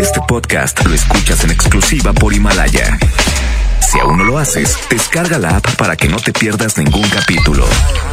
Este 0.00 0.20
podcast 0.28 0.84
lo 0.84 0.94
escuchas 0.94 1.42
en 1.44 1.50
exclusiva 1.50 2.12
por 2.12 2.32
Himalaya. 2.34 2.98
Si 3.80 3.98
aún 3.98 4.18
no 4.18 4.24
lo 4.24 4.38
haces, 4.38 4.78
descarga 4.90 5.38
la 5.38 5.56
app 5.56 5.66
para 5.76 5.96
que 5.96 6.06
no 6.08 6.18
te 6.18 6.32
pierdas 6.32 6.76
ningún 6.76 7.08
capítulo. 7.08 7.66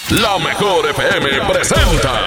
La 0.09 0.37
mejor 0.37 0.89
FM 0.89 1.29
presenta. 1.51 2.21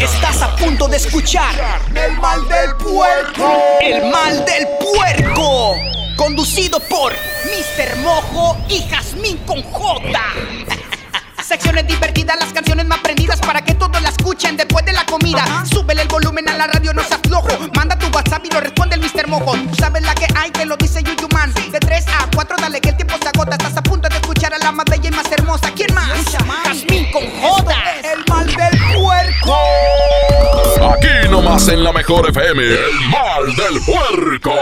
Estás 0.00 0.40
a 0.42 0.56
punto 0.56 0.88
de 0.88 0.96
escuchar 0.96 1.54
El 1.94 2.16
mal 2.18 2.48
del 2.48 2.74
puerco. 2.76 3.62
El 3.80 4.10
mal 4.10 4.44
del 4.44 4.66
puerco. 4.80 5.76
Conducido 6.16 6.80
por 6.80 7.12
Mr. 7.12 7.96
Mojo 7.98 8.56
y 8.70 8.80
Jazmín 8.88 9.36
con 9.46 9.62
J. 9.62 10.18
Secciones 11.44 11.86
divertidas, 11.86 12.36
las 12.40 12.52
canciones 12.52 12.86
más 12.86 12.98
prendidas 13.00 13.38
para 13.40 13.62
que 13.62 13.74
todos 13.74 14.00
la 14.00 14.08
escuchen 14.08 14.56
después 14.56 14.84
de 14.86 14.92
la 14.92 15.04
comida. 15.04 15.64
Súbele 15.70 16.02
el 16.02 16.08
volumen 16.08 16.48
a 16.48 16.56
la 16.56 16.66
radio, 16.66 16.92
no 16.94 17.04
seas 17.04 17.20
flojo. 17.22 17.48
Manda 17.74 17.96
tu 17.98 18.06
WhatsApp 18.08 18.44
y 18.46 18.50
lo 18.50 18.60
responde 18.60 18.96
el 18.96 19.02
Mr. 19.02 19.28
Mojo. 19.28 19.52
Tú 19.52 19.74
sabes 19.76 20.02
la 20.02 20.14
que 20.14 20.26
hay, 20.34 20.50
que 20.50 20.64
lo 20.64 20.76
dice 20.76 21.02
Yuyu 21.02 21.28
Man. 21.32 21.52
De 21.70 21.78
3 21.78 22.04
a 22.08 22.28
4, 22.34 22.56
dale 22.60 22.80
que 22.80 22.88
el 22.88 22.96
tiempo 22.96 23.14
se 23.22 23.28
agota. 23.28 23.52
Estás 23.52 23.76
a 23.76 23.82
punto 23.82 24.08
de 24.08 24.16
escuchar 24.16 24.54
a 24.54 24.58
la 24.58 24.72
más 24.72 24.86
bella 24.86 25.08
y 25.08 25.12
más 25.12 25.30
hermosa. 25.30 25.70
¿Quién 25.76 25.94
más? 25.94 26.08
Jazmín 26.64 27.12
con 27.12 27.22
J. 27.40 27.74
El 28.02 28.24
mal 28.28 28.46
del 28.46 28.78
puerco. 28.94 29.56
Aquí 30.94 31.28
nomás 31.30 31.68
en 31.68 31.84
la 31.84 31.92
mejor 31.92 32.28
FM, 32.30 32.62
el 32.62 33.00
mal 33.10 33.54
del 33.54 33.80
puerco. 33.84 34.54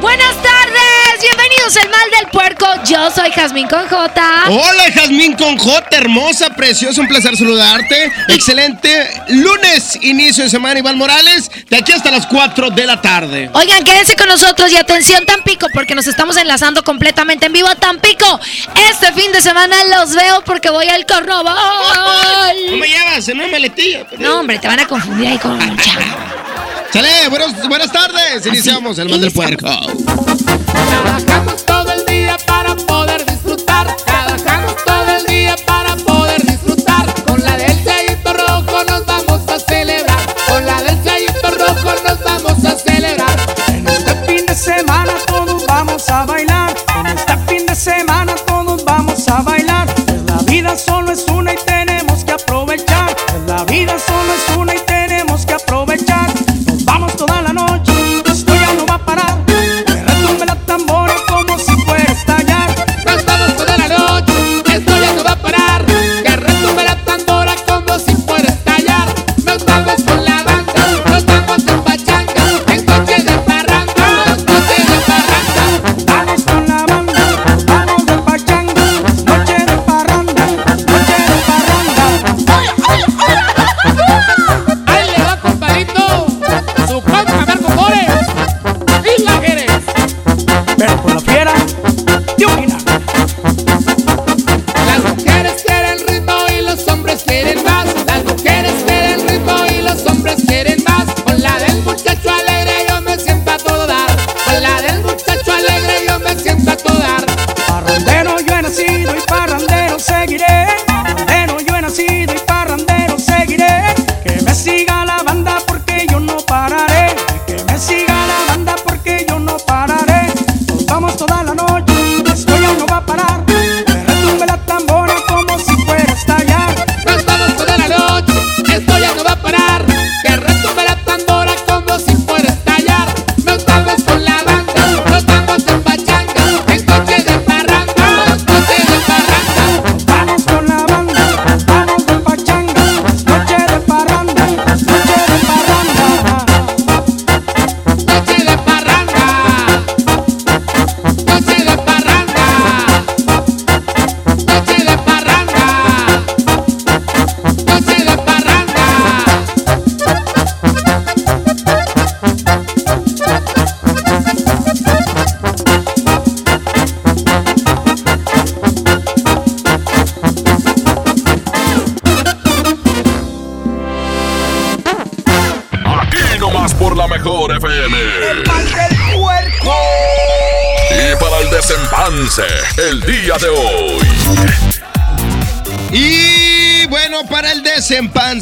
Buenas 0.00 0.34
tardes, 0.42 1.20
bienvenidos 1.20 1.76
al 1.76 1.90
Mal 1.90 2.10
del 2.20 2.30
Puerco. 2.30 2.66
Yo 2.84 3.10
soy 3.10 3.30
Jazmín 3.32 3.66
con 3.66 3.88
J. 3.88 4.44
Hola, 4.48 4.92
Jazmín 4.94 5.34
con 5.34 5.56
J, 5.58 5.96
hermosa, 5.96 6.50
preciosa, 6.50 7.00
un 7.00 7.08
placer 7.08 7.36
saludarte. 7.36 8.12
Excelente 8.28 9.10
lunes, 9.28 9.98
inicio 10.02 10.44
de 10.44 10.50
semana, 10.50 10.78
Iván 10.78 10.96
Morales, 10.98 11.50
de 11.68 11.76
aquí 11.76 11.92
hasta 11.92 12.10
las 12.10 12.26
4 12.26 12.70
de 12.70 12.86
la 12.86 13.00
tarde. 13.00 13.50
Oigan, 13.54 13.82
quédense 13.84 14.14
con 14.14 14.28
nosotros 14.28 14.70
y 14.70 14.76
atención 14.76 15.24
Tampico, 15.26 15.66
porque 15.74 15.94
nos 15.94 16.06
estamos 16.06 16.36
enlazando 16.36 16.84
completamente 16.84 17.46
en 17.46 17.52
vivo 17.52 17.68
a 17.68 17.74
Tampico. 17.74 18.38
Este 18.90 19.12
fin 19.12 19.32
de 19.32 19.40
semana 19.42 19.76
los 19.96 20.14
veo 20.14 20.42
porque 20.44 20.70
voy 20.70 20.88
al 20.88 21.00
No 21.00 21.06
carnaval. 21.06 22.56
me 22.78 22.86
llevas 22.88 23.28
en 23.28 23.38
una 23.40 23.48
maletilla. 23.48 24.04
No, 24.18 24.40
hombre, 24.40 24.58
te 24.58 24.68
van 24.68 24.78
a 24.80 24.86
confundir 24.86 25.28
ahí 25.28 25.38
con 25.38 25.52
un 25.52 25.76
chavo. 25.78 26.04
Sale, 26.92 27.28
buenos- 27.28 27.68
buenas 27.68 27.92
tardes. 27.92 28.46
Iniciamos 28.46 28.98
el 28.98 29.08
mal 29.08 29.20
del 29.20 29.32
puerco. 29.32 29.68
Trabajamos 30.66 31.64
todo 31.66 31.92
el 31.92 32.04
día 32.06 32.36
para 32.46 32.74
poder 32.76 33.24
disfrutar. 33.26 33.94
Trabajamos 34.04 34.74
todo 34.84 35.16
el 35.16 35.26
día 35.26 35.54
para 35.66 35.94
poder 35.96 36.07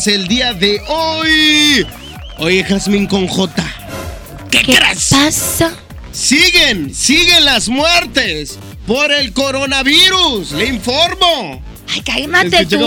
el 0.07 0.29
día 0.29 0.53
de 0.53 0.81
hoy. 0.89 1.87
Oye, 2.39 2.65
Jazmín 2.65 3.07
con 3.07 3.27
J. 3.27 3.65
¿Qué, 4.51 4.63
¿Qué 4.63 4.77
crees? 4.77 5.09
pasa? 5.11 5.73
Siguen, 6.13 6.95
siguen 6.95 7.45
las 7.45 7.69
muertes 7.69 8.59
por 8.87 9.13
el 9.13 9.33
coronavirus. 9.33 10.53
Le 10.53 10.67
informo. 10.67 11.63
Ay, 11.89 12.01
cálmate 12.01 12.67
tú. 12.67 12.79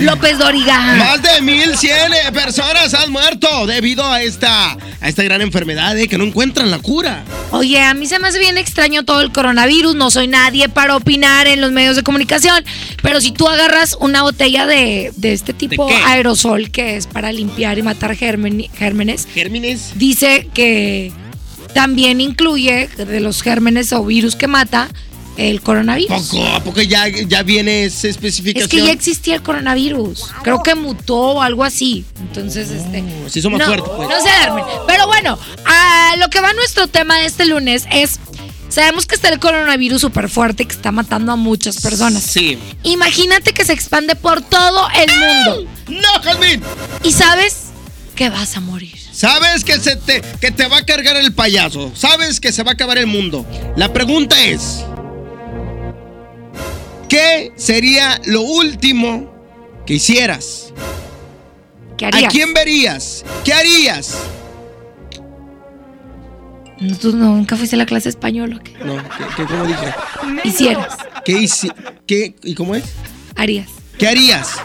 López 0.00 0.38
Doriga. 0.38 0.78
Más 0.96 1.22
de 1.22 1.40
1100 1.42 2.32
personas 2.32 2.94
han 2.94 3.10
muerto 3.10 3.66
debido 3.66 4.04
a 4.06 4.22
esta, 4.22 4.72
a 5.00 5.08
esta 5.08 5.22
gran 5.22 5.42
enfermedad 5.42 5.98
eh, 5.98 6.08
que 6.08 6.18
no 6.18 6.24
encuentran 6.24 6.70
la 6.70 6.78
cura. 6.78 7.24
Oye, 7.50 7.80
a 7.80 7.94
mí 7.94 8.06
se 8.06 8.18
me 8.18 8.28
hace 8.28 8.38
bien 8.38 8.58
extraño 8.58 9.04
todo 9.04 9.20
el 9.20 9.32
coronavirus. 9.32 9.94
No 9.96 10.10
soy 10.10 10.28
nadie 10.28 10.68
para 10.68 10.96
opinar 10.96 11.46
en 11.46 11.60
los 11.60 11.72
medios 11.72 11.96
de 11.96 12.02
comunicación. 12.02 12.64
Pero 13.02 13.20
si 13.20 13.32
tú 13.32 13.48
agarras 13.48 13.96
una 14.00 14.22
botella 14.22 14.66
de, 14.66 15.12
de 15.16 15.32
este 15.32 15.52
tipo 15.52 15.88
qué? 15.88 15.94
aerosol 16.06 16.70
que 16.70 16.96
es 16.96 17.06
para 17.06 17.32
limpiar 17.32 17.78
y 17.78 17.82
matar 17.82 18.16
germen- 18.16 18.70
gérmenes, 18.72 19.26
Gérmenes. 19.34 19.90
dice 19.96 20.48
que 20.54 21.12
también 21.74 22.20
incluye 22.20 22.88
de 22.96 23.20
los 23.20 23.42
gérmenes 23.42 23.92
o 23.92 24.04
virus 24.04 24.36
que 24.36 24.46
mata, 24.46 24.88
el 25.36 25.62
coronavirus. 25.62 26.28
¿Poco? 26.30 26.46
¿A 26.46 26.62
poco 26.62 26.82
ya, 26.82 27.08
ya 27.08 27.42
viene 27.42 27.84
esa 27.84 28.08
especificación? 28.08 28.64
Es 28.64 28.68
que 28.70 28.86
ya 28.86 28.92
existía 28.92 29.34
el 29.34 29.42
coronavirus. 29.42 30.26
Creo 30.42 30.62
que 30.62 30.74
mutó 30.74 31.16
o 31.16 31.42
algo 31.42 31.64
así. 31.64 32.04
Entonces, 32.20 32.70
este. 32.70 33.02
se 33.28 33.38
hizo 33.38 33.48
más 33.48 33.60
no, 33.60 33.66
fuerte, 33.66 33.88
pues. 33.96 34.08
No 34.10 34.20
se 34.22 34.28
alarmen. 34.28 34.64
Pero 34.86 35.06
bueno, 35.06 35.38
a 35.64 36.16
lo 36.18 36.28
que 36.28 36.40
va 36.40 36.52
nuestro 36.52 36.86
tema 36.86 37.16
de 37.18 37.26
este 37.26 37.46
lunes 37.46 37.86
es. 37.90 38.20
Sabemos 38.72 39.04
que 39.04 39.16
está 39.16 39.28
el 39.28 39.38
coronavirus 39.38 40.00
súper 40.00 40.30
fuerte 40.30 40.64
que 40.64 40.72
está 40.72 40.92
matando 40.92 41.30
a 41.30 41.36
muchas 41.36 41.78
personas. 41.82 42.22
Sí. 42.22 42.58
Imagínate 42.84 43.52
que 43.52 43.66
se 43.66 43.74
expande 43.74 44.16
por 44.16 44.40
todo 44.40 44.88
el 44.98 45.10
mundo. 45.14 45.70
¡No, 45.88 46.22
Jazmín! 46.22 46.62
Y 47.02 47.12
sabes 47.12 47.64
que 48.16 48.30
vas 48.30 48.56
a 48.56 48.60
morir. 48.60 48.98
Sabes 49.12 49.62
que, 49.62 49.78
se 49.78 49.96
te, 49.96 50.22
que 50.40 50.50
te 50.52 50.68
va 50.68 50.78
a 50.78 50.86
cargar 50.86 51.16
el 51.16 51.34
payaso. 51.34 51.92
Sabes 51.94 52.40
que 52.40 52.50
se 52.50 52.62
va 52.62 52.70
a 52.70 52.72
acabar 52.72 52.96
el 52.96 53.06
mundo. 53.06 53.44
La 53.76 53.92
pregunta 53.92 54.42
es: 54.42 54.82
¿Qué 57.10 57.52
sería 57.56 58.22
lo 58.24 58.40
último 58.40 59.34
que 59.84 59.94
hicieras? 59.96 60.72
¿Qué 61.98 62.06
harías? 62.06 62.24
¿A 62.24 62.28
quién 62.28 62.54
verías? 62.54 63.22
¿Qué 63.44 63.52
harías? 63.52 64.14
¿Tú 67.00 67.14
nunca 67.16 67.56
fuiste 67.56 67.76
a 67.76 67.78
la 67.78 67.86
clase 67.86 68.04
de 68.04 68.10
español 68.10 68.54
o 68.54 68.62
qué? 68.62 68.72
No, 68.84 68.96
¿qué, 68.96 69.24
qué- 69.36 69.44
cómo 69.46 69.66
dije? 69.66 69.94
Hicieras, 70.44 70.96
¿Qué 71.24 71.32
hice? 71.32 71.68
¿Qué? 72.06 72.34
¿Y 72.42 72.54
cómo 72.54 72.74
es? 72.74 72.84
harías, 73.36 73.68
¿Qué 73.98 74.08
harías? 74.08 74.56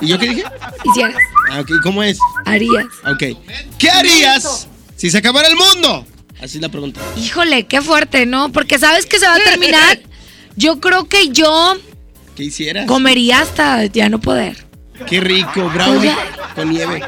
¿Y 0.00 0.08
yo 0.08 0.18
qué 0.18 0.28
dije? 0.28 0.44
hicieras, 0.84 1.16
Ah, 1.50 1.60
ok, 1.60 1.70
¿y 1.70 1.80
cómo 1.80 2.02
es? 2.02 2.18
harías. 2.46 2.86
Ok. 3.04 3.38
¿Qué 3.78 3.90
harías 3.90 4.68
si 4.96 5.10
se 5.10 5.18
acabara 5.18 5.48
el 5.48 5.56
mundo? 5.56 6.06
Así 6.40 6.58
es 6.58 6.62
la 6.62 6.68
pregunta. 6.68 7.00
Híjole, 7.16 7.66
qué 7.66 7.80
fuerte, 7.82 8.26
¿no? 8.26 8.50
Porque 8.52 8.78
sabes 8.78 9.06
que 9.06 9.18
se 9.18 9.26
va 9.26 9.34
a 9.36 9.38
terminar. 9.40 10.00
Yo 10.56 10.80
creo 10.80 11.08
que 11.08 11.28
yo 11.30 11.76
¿Qué 12.36 12.44
hicieras? 12.44 12.86
comería 12.86 13.40
hasta 13.40 13.86
ya 13.86 14.08
no 14.10 14.20
poder. 14.20 14.61
Qué 15.08 15.20
rico, 15.20 15.68
brownie 15.70 15.98
Oiga. 16.10 16.16
con 16.54 16.70
nieve. 16.70 17.00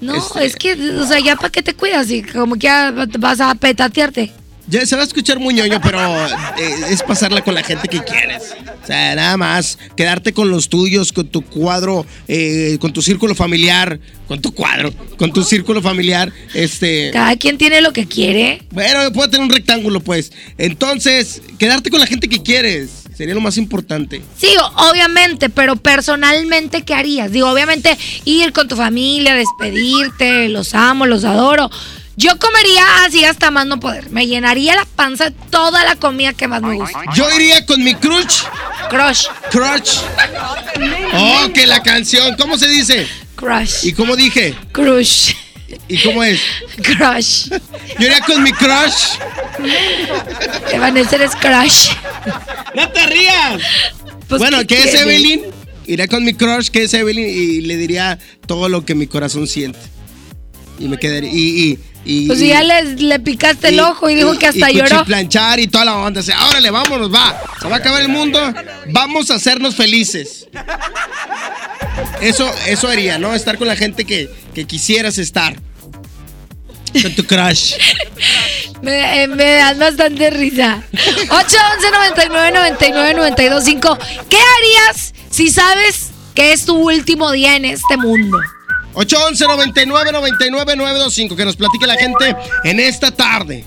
No, 0.00 0.16
Este- 0.16 0.44
es 0.46 0.56
que, 0.56 0.72
o 0.74 1.06
sea, 1.06 1.18
ya 1.20 1.36
para 1.36 1.50
qué 1.50 1.62
te 1.62 1.74
cuidas 1.74 2.10
y 2.10 2.22
como 2.22 2.54
que 2.54 2.60
ya 2.66 2.92
vas 3.18 3.40
a 3.40 3.54
petatearte. 3.54 4.32
Ya 4.66 4.86
se 4.86 4.94
va 4.94 5.02
a 5.02 5.04
escuchar 5.04 5.40
muy 5.40 5.52
ñoño, 5.52 5.80
pero 5.82 5.98
eh, 6.26 6.74
es 6.90 7.02
pasarla 7.02 7.42
con 7.42 7.54
la 7.54 7.62
gente 7.64 7.88
que 7.88 8.04
quieres. 8.04 8.54
O 8.82 8.86
sea, 8.86 9.16
nada 9.16 9.36
más 9.36 9.78
quedarte 9.96 10.32
con 10.32 10.48
los 10.48 10.68
tuyos, 10.68 11.12
con 11.12 11.26
tu 11.26 11.42
cuadro, 11.42 12.06
eh, 12.28 12.78
con 12.80 12.92
tu 12.92 13.02
círculo 13.02 13.34
familiar, 13.34 13.98
con 14.28 14.40
tu 14.40 14.54
cuadro, 14.54 14.92
con 15.18 15.32
tu 15.32 15.42
círculo 15.42 15.82
familiar. 15.82 16.32
Este, 16.54 17.10
Cada 17.12 17.34
quien 17.36 17.58
tiene 17.58 17.80
lo 17.80 17.92
que 17.92 18.06
quiere. 18.06 18.62
bueno, 18.70 19.10
puede 19.12 19.30
tener 19.30 19.44
un 19.46 19.52
rectángulo, 19.52 20.00
pues. 20.00 20.30
Entonces, 20.56 21.42
quedarte 21.58 21.90
con 21.90 21.98
la 21.98 22.06
gente 22.06 22.28
que 22.28 22.40
quieres 22.40 22.99
sería 23.20 23.34
lo 23.34 23.42
más 23.42 23.58
importante. 23.58 24.22
Sí, 24.38 24.48
obviamente, 24.76 25.50
pero 25.50 25.76
personalmente, 25.76 26.84
¿qué 26.84 26.94
harías? 26.94 27.30
Digo, 27.30 27.50
obviamente, 27.50 27.98
ir 28.24 28.50
con 28.54 28.66
tu 28.66 28.76
familia, 28.76 29.34
despedirte, 29.34 30.48
los 30.48 30.74
amo, 30.74 31.04
los 31.04 31.24
adoro. 31.24 31.70
Yo 32.16 32.38
comería 32.38 32.82
así 33.04 33.22
hasta 33.26 33.50
más 33.50 33.66
no 33.66 33.78
poder. 33.78 34.08
Me 34.08 34.26
llenaría 34.26 34.74
la 34.74 34.86
panza 34.86 35.24
de 35.28 35.36
toda 35.50 35.84
la 35.84 35.96
comida 35.96 36.32
que 36.32 36.48
más 36.48 36.62
me 36.62 36.76
gusta. 36.76 36.98
Yo 37.14 37.30
iría 37.36 37.66
con 37.66 37.84
mi 37.84 37.94
crush, 37.94 38.44
Crush, 38.88 39.26
crush. 39.50 39.98
Oh, 41.12 41.48
que 41.52 41.66
la 41.66 41.82
canción, 41.82 42.36
¿cómo 42.36 42.56
se 42.56 42.68
dice? 42.68 43.06
crush, 43.36 43.84
¿Y 43.84 43.92
cómo 43.92 44.16
dije? 44.16 44.54
crush, 44.72 45.32
¿Y 45.88 46.02
cómo 46.02 46.22
es? 46.24 46.40
crush. 46.82 47.48
Yo 47.98 48.06
iría 48.06 48.20
con 48.20 48.42
mi 48.42 48.52
crush. 48.52 49.18
Evanescer 50.72 51.22
es 51.22 51.32
crush. 51.36 51.90
¡No 52.74 52.90
te 52.90 53.06
rías! 53.06 53.62
Pues, 54.28 54.38
bueno, 54.38 54.58
¿qué 54.58 54.66
¿qué 54.66 54.82
es? 54.84 54.94
Evelyn? 54.94 55.42
Iré 55.86 56.06
con 56.08 56.24
mi 56.24 56.34
crush, 56.34 56.68
que 56.68 56.84
es 56.84 56.94
Evelyn, 56.94 57.26
y 57.26 57.60
le 57.62 57.76
diría 57.76 58.18
todo 58.46 58.68
lo 58.68 58.84
que 58.84 58.94
mi 58.94 59.06
corazón 59.06 59.48
siente. 59.48 59.80
Y 60.80 60.88
me 60.88 60.98
quedaría. 60.98 61.30
Y, 61.30 61.36
y, 61.36 61.78
y, 62.04 62.26
Pues 62.26 62.38
si 62.38 62.48
ya 62.48 62.62
le, 62.62 62.94
le 62.96 63.20
picaste 63.20 63.68
el 63.68 63.78
ojo 63.80 64.08
y 64.08 64.14
dijo 64.14 64.36
que 64.38 64.46
hasta 64.46 64.70
y 64.70 64.76
lloró. 64.78 65.04
planchar 65.04 65.60
y 65.60 65.68
toda 65.68 65.84
la 65.84 65.96
onda. 65.98 66.22
Sea, 66.22 66.48
órale, 66.48 66.70
vámonos, 66.70 67.12
va. 67.12 67.38
Se 67.60 67.68
va 67.68 67.76
a 67.76 67.78
acabar 67.78 68.00
el 68.00 68.08
mundo. 68.08 68.40
Vamos 68.90 69.30
a 69.30 69.34
hacernos 69.34 69.76
felices. 69.76 70.48
Eso, 72.22 72.50
eso 72.66 72.88
haría, 72.88 73.18
¿no? 73.18 73.34
Estar 73.34 73.58
con 73.58 73.68
la 73.68 73.76
gente 73.76 74.04
que, 74.06 74.30
que 74.54 74.64
quisieras 74.66 75.18
estar. 75.18 75.54
Con 77.02 77.14
tu 77.14 77.24
crush. 77.24 77.74
Me, 78.82 79.24
eh, 79.24 79.26
me 79.28 79.44
das 79.56 79.78
bastante 79.78 80.30
risa. 80.30 80.82
811 80.92 81.90
99 81.92 82.52
99 82.52 83.14
92 83.14 83.62
5. 83.64 83.98
¿Qué 84.30 84.38
harías 84.38 85.12
si 85.30 85.50
sabes 85.50 86.08
que 86.34 86.54
es 86.54 86.64
tu 86.64 86.76
último 86.76 87.30
día 87.30 87.56
en 87.56 87.66
este 87.66 87.98
mundo? 87.98 88.38
811 88.94 89.44
99 89.46 90.12
99 90.12 90.76
925 90.76 91.36
Que 91.36 91.44
nos 91.44 91.56
platique 91.56 91.86
la 91.86 91.94
gente 91.96 92.34
en 92.64 92.80
esta 92.80 93.10
tarde. 93.10 93.64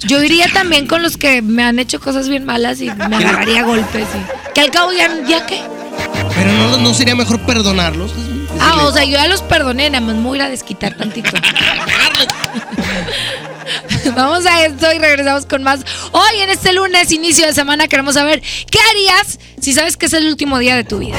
Yo 0.00 0.22
iría 0.22 0.46
también 0.52 0.86
con 0.86 1.02
los 1.02 1.16
que 1.16 1.40
me 1.42 1.62
han 1.64 1.78
hecho 1.78 2.00
cosas 2.00 2.28
bien 2.28 2.44
malas 2.44 2.80
y 2.80 2.90
me 2.90 3.16
agarraría 3.16 3.62
golpes. 3.62 4.06
y- 4.14 4.52
Que 4.52 4.60
al 4.62 4.70
cabo 4.70 4.92
ya, 4.92 5.08
ya 5.26 5.46
qué. 5.46 5.62
Pero 6.34 6.52
no, 6.52 6.76
no 6.78 6.92
sería 6.94 7.14
mejor 7.14 7.40
perdonarlos. 7.46 8.12
Ah, 8.60 8.84
o 8.84 8.92
sea, 8.92 9.04
yo 9.04 9.12
ya 9.12 9.26
los 9.26 9.42
perdoné, 9.42 9.88
nada 9.90 10.04
más 10.04 10.16
me 10.16 10.22
voy 10.22 10.40
a 10.40 10.48
desquitar 10.48 10.96
tantito. 10.96 11.30
Vamos 14.14 14.46
a 14.46 14.64
esto 14.64 14.86
y 14.94 14.98
regresamos 14.98 15.46
con 15.46 15.62
más. 15.62 15.80
Hoy 16.12 16.40
en 16.40 16.50
este 16.50 16.72
lunes, 16.72 17.10
inicio 17.12 17.46
de 17.46 17.52
semana, 17.54 17.88
queremos 17.88 18.14
saber 18.14 18.40
qué 18.70 18.78
harías 18.90 19.38
si 19.60 19.72
sabes 19.72 19.96
que 19.96 20.06
es 20.06 20.12
el 20.12 20.26
último 20.28 20.58
día 20.58 20.76
de 20.76 20.84
tu 20.84 20.98
vida. 20.98 21.18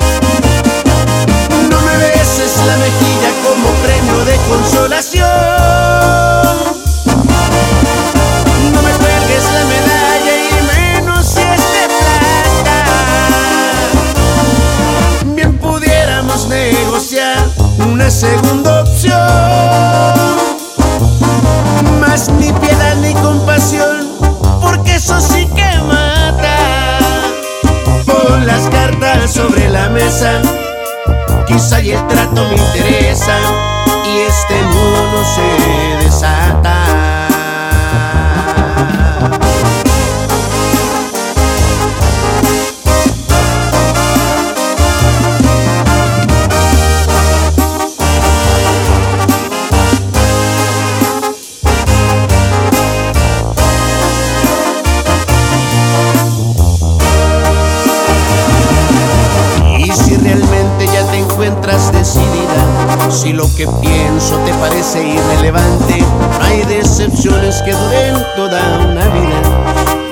La 2.67 2.77
mejilla 2.77 3.31
como 3.43 3.69
premio 3.81 4.23
de 4.23 4.35
consolación. 4.47 5.27
No 8.71 8.81
me 8.81 8.91
cuelgues 8.91 9.43
la 9.51 9.63
medalla 9.65 10.33
y 10.37 10.51
menos 10.75 11.25
si 11.25 11.41
es 11.41 11.63
de 11.73 11.85
plata. 11.99 12.79
Bien 15.35 15.57
pudiéramos 15.57 16.47
negociar 16.47 17.39
una 17.87 18.09
segunda 18.11 18.81
opción. 18.83 19.19
Más 21.99 22.29
ni 22.29 22.53
piedad 22.53 22.95
ni 22.97 23.13
compasión, 23.15 24.07
porque 24.61 24.95
eso 24.95 25.19
sí 25.19 25.47
que 25.55 25.79
mata. 25.87 26.99
Pon 28.05 28.45
las 28.45 28.69
cartas 28.69 29.31
sobre 29.31 29.67
la 29.69 29.89
mesa 29.89 30.41
quizá 31.51 31.81
y 31.81 31.91
el 31.91 32.07
trato 32.07 32.43
me 32.47 32.55
interesa 32.55 33.37
y 34.05 34.19
este 34.19 34.61
mono 34.63 35.23
se 35.35 35.90
que 63.61 63.67
pienso 63.79 64.37
te 64.39 64.51
parece 64.55 65.03
irrelevante. 65.07 66.03
Hay 66.41 66.63
decepciones 66.63 67.61
que 67.61 67.73
duren 67.73 68.15
toda 68.35 68.59
una 68.79 69.05
vida. 69.09 69.39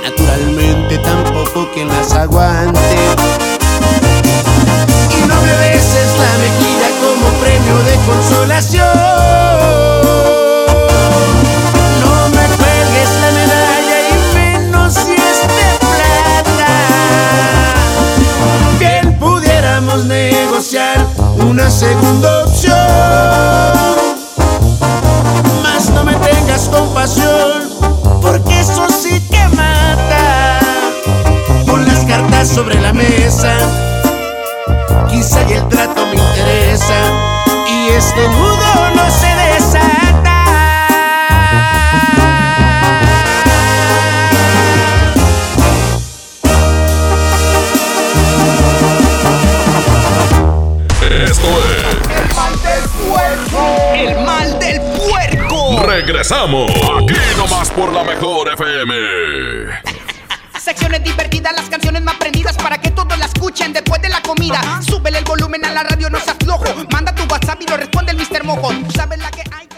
Naturalmente 0.04 1.00
tampoco 1.00 1.68
quien 1.74 1.88
las 1.88 2.14
aguante. 2.14 2.96
Y 5.18 5.28
no 5.28 5.42
me 5.42 5.56
beses 5.58 6.10
la 6.20 6.34
mejilla 6.46 6.90
como 7.02 7.28
premio 7.40 7.78
de 7.86 7.96
consolación. 8.06 9.49
Aquí 56.32 57.16
nomás 57.38 57.72
por 57.72 57.92
la 57.92 58.04
mejor 58.04 58.50
FM. 58.54 59.19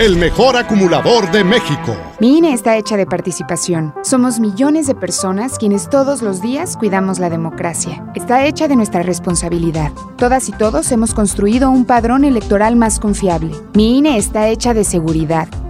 el 0.00 0.16
mejor 0.16 0.56
acumulador 0.56 1.30
de 1.30 1.44
México. 1.44 1.96
Mi 2.18 2.38
INE 2.38 2.52
está 2.52 2.76
hecha 2.76 2.96
de 2.96 3.06
participación. 3.06 3.94
Somos 4.02 4.40
millones 4.40 4.88
de 4.88 4.94
personas 4.94 5.56
quienes 5.56 5.88
todos 5.88 6.20
los 6.20 6.40
días 6.40 6.76
cuidamos 6.76 7.20
la 7.20 7.30
democracia. 7.30 8.04
Está 8.14 8.44
hecha 8.44 8.66
de 8.66 8.74
nuestra 8.74 9.02
responsabilidad. 9.04 9.92
Todas 10.16 10.48
y 10.48 10.52
todos 10.52 10.90
hemos 10.90 11.14
construido 11.14 11.70
un 11.70 11.84
padrón 11.84 12.24
electoral 12.24 12.74
más 12.74 12.98
confiable. 12.98 13.54
Mi 13.74 13.98
INE 13.98 14.18
está 14.18 14.48
hecha 14.48 14.74
de 14.74 14.82
seguridad. 14.82 15.48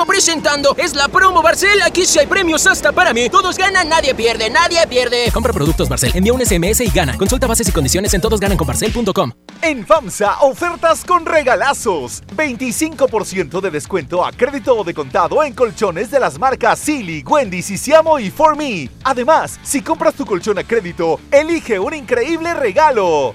Vengo 0.00 0.12
presentando. 0.12 0.74
Es 0.78 0.94
la 0.94 1.08
promo 1.08 1.42
Barcel. 1.42 1.82
Aquí 1.82 2.06
sí 2.06 2.18
hay 2.18 2.26
premios 2.26 2.66
hasta 2.66 2.90
para 2.90 3.12
mí. 3.12 3.28
Todos 3.28 3.58
ganan, 3.58 3.86
nadie 3.86 4.14
pierde, 4.14 4.48
nadie 4.48 4.78
pierde. 4.88 5.30
Compra 5.30 5.52
productos 5.52 5.90
Barcel, 5.90 6.12
envía 6.14 6.32
un 6.32 6.40
SMS 6.40 6.80
y 6.80 6.88
gana. 6.88 7.18
Consulta 7.18 7.46
bases 7.46 7.68
y 7.68 7.72
condiciones 7.72 8.14
en 8.14 8.22
todosgananconbarcel.com. 8.22 9.32
En 9.60 9.86
FAMSA, 9.86 10.40
ofertas 10.40 11.04
con 11.04 11.26
regalazos. 11.26 12.22
25% 12.34 13.60
de 13.60 13.70
descuento 13.70 14.24
a 14.24 14.32
crédito 14.32 14.74
o 14.74 14.84
de 14.84 14.94
contado 14.94 15.44
en 15.44 15.52
colchones 15.52 16.10
de 16.10 16.18
las 16.18 16.38
marcas 16.38 16.78
Silly, 16.78 17.22
Wendy's, 17.22 17.66
Siamo 17.78 18.18
y 18.18 18.30
For 18.30 18.56
Me. 18.56 18.88
Además, 19.04 19.60
si 19.62 19.82
compras 19.82 20.14
tu 20.14 20.24
colchón 20.24 20.58
a 20.58 20.64
crédito, 20.64 21.20
elige 21.30 21.78
un 21.78 21.92
increíble 21.92 22.54
regalo. 22.54 23.34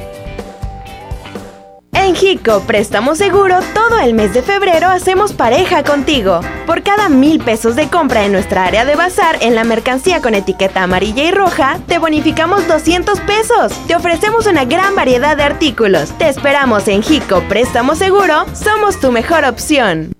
En 1.93 2.15
Hico 2.15 2.61
Préstamo 2.61 3.15
Seguro, 3.15 3.59
todo 3.73 3.99
el 3.99 4.13
mes 4.13 4.33
de 4.33 4.41
febrero 4.41 4.87
hacemos 4.89 5.33
pareja 5.33 5.83
contigo. 5.83 6.39
Por 6.65 6.83
cada 6.83 7.09
mil 7.09 7.39
pesos 7.39 7.75
de 7.75 7.89
compra 7.89 8.25
en 8.25 8.31
nuestra 8.31 8.65
área 8.65 8.85
de 8.85 8.95
bazar 8.95 9.37
en 9.41 9.55
la 9.55 9.63
mercancía 9.63 10.21
con 10.21 10.33
etiqueta 10.33 10.83
amarilla 10.83 11.23
y 11.23 11.31
roja, 11.31 11.79
te 11.87 11.99
bonificamos 11.99 12.67
200 12.67 13.19
pesos. 13.21 13.73
Te 13.87 13.95
ofrecemos 13.95 14.47
una 14.47 14.65
gran 14.65 14.95
variedad 14.95 15.35
de 15.35 15.43
artículos. 15.43 16.17
Te 16.17 16.29
esperamos 16.29 16.87
en 16.87 17.03
Hico 17.07 17.41
Préstamo 17.49 17.95
Seguro, 17.95 18.45
somos 18.53 18.99
tu 18.99 19.11
mejor 19.11 19.43
opción. 19.45 20.13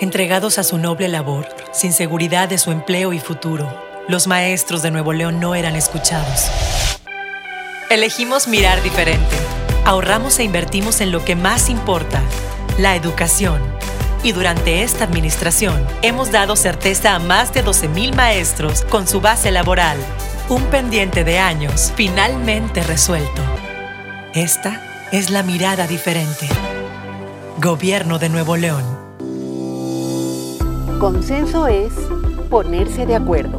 Entregados 0.00 0.58
a 0.58 0.62
su 0.62 0.78
noble 0.78 1.08
labor, 1.08 1.48
sin 1.72 1.92
seguridad 1.92 2.48
de 2.48 2.58
su 2.58 2.70
empleo 2.70 3.12
y 3.12 3.18
futuro, 3.18 3.68
los 4.06 4.28
maestros 4.28 4.82
de 4.82 4.92
Nuevo 4.92 5.12
León 5.12 5.40
no 5.40 5.56
eran 5.56 5.74
escuchados. 5.74 6.48
Elegimos 7.90 8.46
mirar 8.46 8.80
diferente. 8.82 9.36
Ahorramos 9.84 10.38
e 10.38 10.44
invertimos 10.44 11.00
en 11.00 11.12
lo 11.12 11.24
que 11.24 11.36
más 11.36 11.70
importa, 11.70 12.20
la 12.78 12.96
educación. 12.96 13.60
Y 14.22 14.32
durante 14.32 14.82
esta 14.82 15.04
administración 15.04 15.86
hemos 16.02 16.32
dado 16.32 16.56
certeza 16.56 17.14
a 17.14 17.18
más 17.18 17.54
de 17.54 17.64
12.000 17.64 18.14
maestros 18.14 18.82
con 18.82 19.06
su 19.06 19.20
base 19.20 19.50
laboral. 19.50 19.96
Un 20.48 20.62
pendiente 20.64 21.24
de 21.24 21.38
años 21.38 21.92
finalmente 21.94 22.82
resuelto. 22.82 23.42
Esta 24.34 24.82
es 25.12 25.30
la 25.30 25.42
mirada 25.42 25.86
diferente. 25.86 26.48
Gobierno 27.60 28.18
de 28.18 28.28
Nuevo 28.28 28.56
León. 28.56 28.84
Consenso 30.98 31.66
es 31.66 31.92
ponerse 32.50 33.06
de 33.06 33.14
acuerdo. 33.14 33.58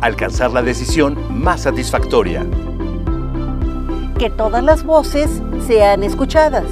Alcanzar 0.00 0.50
la 0.50 0.62
decisión 0.62 1.16
más 1.30 1.62
satisfactoria. 1.62 2.44
Que 4.22 4.30
todas 4.30 4.62
las 4.62 4.84
voces 4.84 5.42
sean 5.66 6.04
escuchadas. 6.04 6.66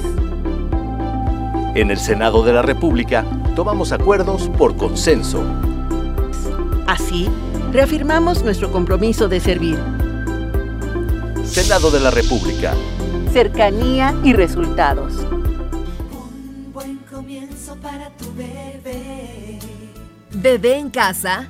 En 1.75 1.91
el 1.91 1.97
Senado 1.97 2.45
de 2.45 2.53
la 2.53 2.61
República 2.61 3.25
tomamos 3.57 3.91
acuerdos 3.91 4.49
por 4.57 4.77
consenso. 4.77 5.43
Así, 6.87 7.27
reafirmamos 7.73 8.41
nuestro 8.45 8.71
compromiso 8.71 9.27
de 9.27 9.41
servir. 9.41 9.77
Senado 11.43 11.91
de 11.91 11.99
la 11.99 12.11
República. 12.11 12.73
Cercanía 13.33 14.15
y 14.23 14.31
resultados. 14.31 15.11
Buen 16.71 16.99
comienzo 16.99 17.75
para 17.81 18.11
tu 18.11 18.33
bebé. 18.33 19.59
Bebé 20.31 20.77
en 20.77 20.89
casa. 20.89 21.49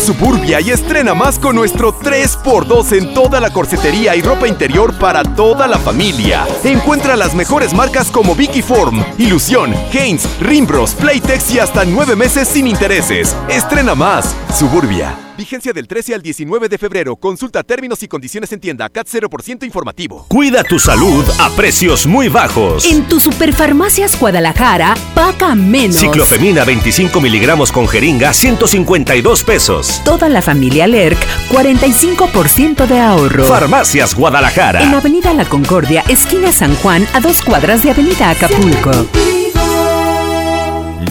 Suburbia 0.00 0.60
y 0.60 0.70
estrena 0.70 1.14
más 1.14 1.38
con 1.38 1.56
nuestro 1.56 1.98
3x2 1.98 2.96
en 2.98 3.14
toda 3.14 3.40
la 3.40 3.50
corsetería 3.50 4.14
y 4.16 4.22
ropa 4.22 4.48
interior 4.48 4.92
para 4.98 5.22
toda 5.22 5.66
la 5.66 5.78
familia. 5.78 6.46
Encuentra 6.64 7.16
las 7.16 7.34
mejores 7.34 7.74
marcas 7.74 8.10
como 8.10 8.34
Vicky 8.34 8.62
Form, 8.62 9.04
Ilusión, 9.18 9.74
Haynes, 9.92 10.28
Rimbros, 10.40 10.94
Playtex 10.94 11.54
y 11.54 11.58
hasta 11.58 11.84
9 11.84 12.16
meses 12.16 12.48
sin 12.48 12.66
intereses. 12.66 13.36
Estrena 13.48 13.94
más. 13.94 14.34
Suburbia. 14.58 15.31
Vigencia 15.42 15.72
del 15.72 15.88
13 15.88 16.14
al 16.14 16.22
19 16.22 16.68
de 16.68 16.78
febrero. 16.78 17.16
Consulta 17.16 17.64
términos 17.64 18.00
y 18.04 18.06
condiciones 18.06 18.52
en 18.52 18.60
tienda 18.60 18.88
CAT 18.88 19.08
0% 19.08 19.64
informativo. 19.64 20.24
Cuida 20.28 20.62
tu 20.62 20.78
salud 20.78 21.24
a 21.40 21.50
precios 21.56 22.06
muy 22.06 22.28
bajos. 22.28 22.84
En 22.84 23.08
tu 23.08 23.18
Superfarmacias 23.18 24.20
Guadalajara, 24.20 24.94
paga 25.16 25.56
menos. 25.56 25.96
Ciclofemina 25.96 26.62
25 26.64 27.20
miligramos 27.20 27.72
con 27.72 27.88
jeringa, 27.88 28.32
152 28.32 29.42
pesos. 29.42 30.00
Toda 30.04 30.28
la 30.28 30.42
familia 30.42 30.86
Lerc, 30.86 31.18
45% 31.50 32.86
de 32.86 33.00
ahorro. 33.00 33.42
Farmacias 33.42 34.14
Guadalajara. 34.14 34.84
En 34.84 34.94
Avenida 34.94 35.34
La 35.34 35.44
Concordia, 35.44 36.04
esquina 36.08 36.52
San 36.52 36.76
Juan, 36.76 37.04
a 37.14 37.20
dos 37.20 37.42
cuadras 37.42 37.82
de 37.82 37.90
Avenida 37.90 38.30
Acapulco. 38.30 38.92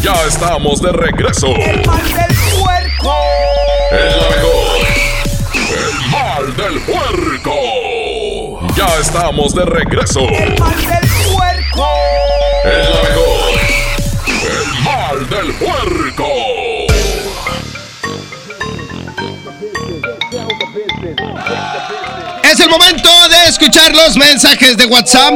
Ya 0.01 0.13
estamos 0.25 0.81
de 0.81 0.93
regreso. 0.93 1.47
El 1.47 1.85
mal 1.85 2.01
del 2.15 2.27
puerco. 2.27 2.40
El 3.91 4.07
la 4.07 4.29
mejor. 4.29 4.87
El 5.53 5.93
mal 6.11 6.55
del 6.55 6.79
puerco. 6.83 7.53
Ya 8.77 8.87
estamos 9.01 9.53
de 9.53 9.65
regreso. 9.65 10.21
El 10.29 10.57
mal 10.57 10.77
del 10.77 11.09
puerco. 11.35 11.87
El 12.63 12.89
la 12.89 13.01
mejor. 13.09 13.59
El 14.27 14.67
mal 14.85 15.29
del 15.29 15.53
puerco. 15.55 16.27
Es 22.49 22.59
el 22.61 22.69
momento 22.69 23.09
de 23.27 23.49
escuchar 23.49 23.93
los 23.93 24.15
mensajes 24.15 24.77
de 24.77 24.85
WhatsApp. 24.85 25.33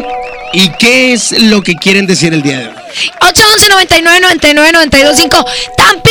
¿Y 0.53 0.69
qué 0.79 1.12
es 1.12 1.33
lo 1.38 1.62
que 1.62 1.75
quieren 1.75 2.07
decir 2.07 2.33
el 2.33 2.41
día 2.41 2.59
de 2.59 2.67
hoy? 2.67 2.75
811 3.19 3.69
99 3.69 4.21
99 4.21 4.71
925 4.71 5.45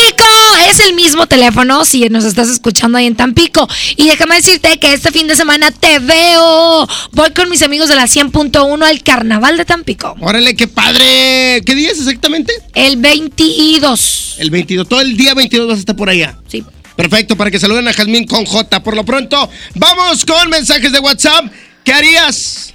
Tampico 0.05 0.25
es 0.69 0.81
el 0.81 0.95
mismo 0.95 1.27
teléfono 1.27 1.85
si 1.87 2.09
nos 2.11 2.25
estás 2.25 2.51
escuchando 2.51 2.99
ahí 2.99 3.07
en 3.07 3.17
Tampico. 3.17 3.67
Y 3.97 4.09
déjame 4.09 4.37
decirte 4.37 4.79
que 4.79 4.93
este 4.93 5.11
fin 5.11 5.27
de 5.27 5.35
semana 5.35 5.71
te 5.71 5.99
veo. 5.99 6.87
Voy 7.13 7.31
con 7.31 7.49
mis 7.49 7.63
amigos 7.63 7.89
de 7.89 7.95
la 7.95 8.05
100.1 8.05 8.85
al 8.85 9.03
carnaval 9.03 9.57
de 9.57 9.65
Tampico. 9.65 10.15
Órale, 10.21 10.55
qué 10.55 10.69
padre. 10.69 11.63
¿Qué 11.65 11.75
día 11.75 11.91
es 11.91 12.01
exactamente? 12.01 12.53
El 12.75 12.99
22. 12.99 14.37
El 14.39 14.51
22. 14.51 14.89
Todo 14.89 15.01
el 15.01 15.17
día 15.17 15.33
22 15.33 15.69
vas 15.69 15.77
a 15.77 15.81
estar 15.81 15.97
por 15.97 16.11
allá. 16.11 16.39
Sí. 16.49 16.63
Perfecto, 16.97 17.37
para 17.37 17.51
que 17.51 17.59
saluden 17.59 17.89
a 17.89 17.95
Jazmín 17.95 18.27
con 18.27 18.45
J. 18.45 18.83
Por 18.83 18.95
lo 18.95 19.07
pronto, 19.07 19.49
vamos 19.75 20.25
con 20.27 20.51
mensajes 20.51 20.93
de 20.93 20.99
WhatsApp. 20.99 21.47
¿Qué 21.83 21.95
harías 21.95 22.75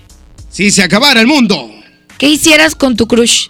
si 0.49 0.71
se 0.71 0.81
acabara 0.81 1.21
el 1.21 1.27
mundo? 1.27 1.69
¿Qué 2.17 2.27
hicieras 2.27 2.73
con 2.73 2.97
tu 2.97 3.07
crush? 3.07 3.47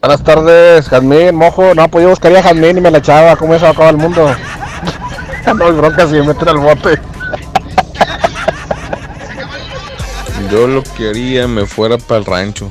Buenas 0.00 0.22
tardes, 0.22 0.88
Jazmín, 0.88 1.34
mojo. 1.34 1.74
No, 1.74 1.88
pues 1.88 2.04
yo 2.04 2.10
buscaría 2.10 2.38
a 2.38 2.42
Jazmín 2.42 2.78
y 2.78 2.80
me 2.80 2.90
la 2.90 2.98
echaba. 2.98 3.36
¿Cómo 3.36 3.58
se 3.58 3.66
acaba 3.66 3.90
el 3.90 3.96
mundo? 3.96 4.30
no 5.56 5.64
hay 5.64 5.72
bronca 5.72 6.06
si 6.06 6.14
me 6.14 6.22
meten 6.22 6.48
al 6.48 6.58
bote. 6.58 7.00
Yo 10.50 10.68
lo 10.68 10.82
que 10.96 11.10
haría 11.10 11.48
me 11.48 11.66
fuera 11.66 11.98
para 11.98 12.18
el 12.20 12.24
rancho, 12.24 12.70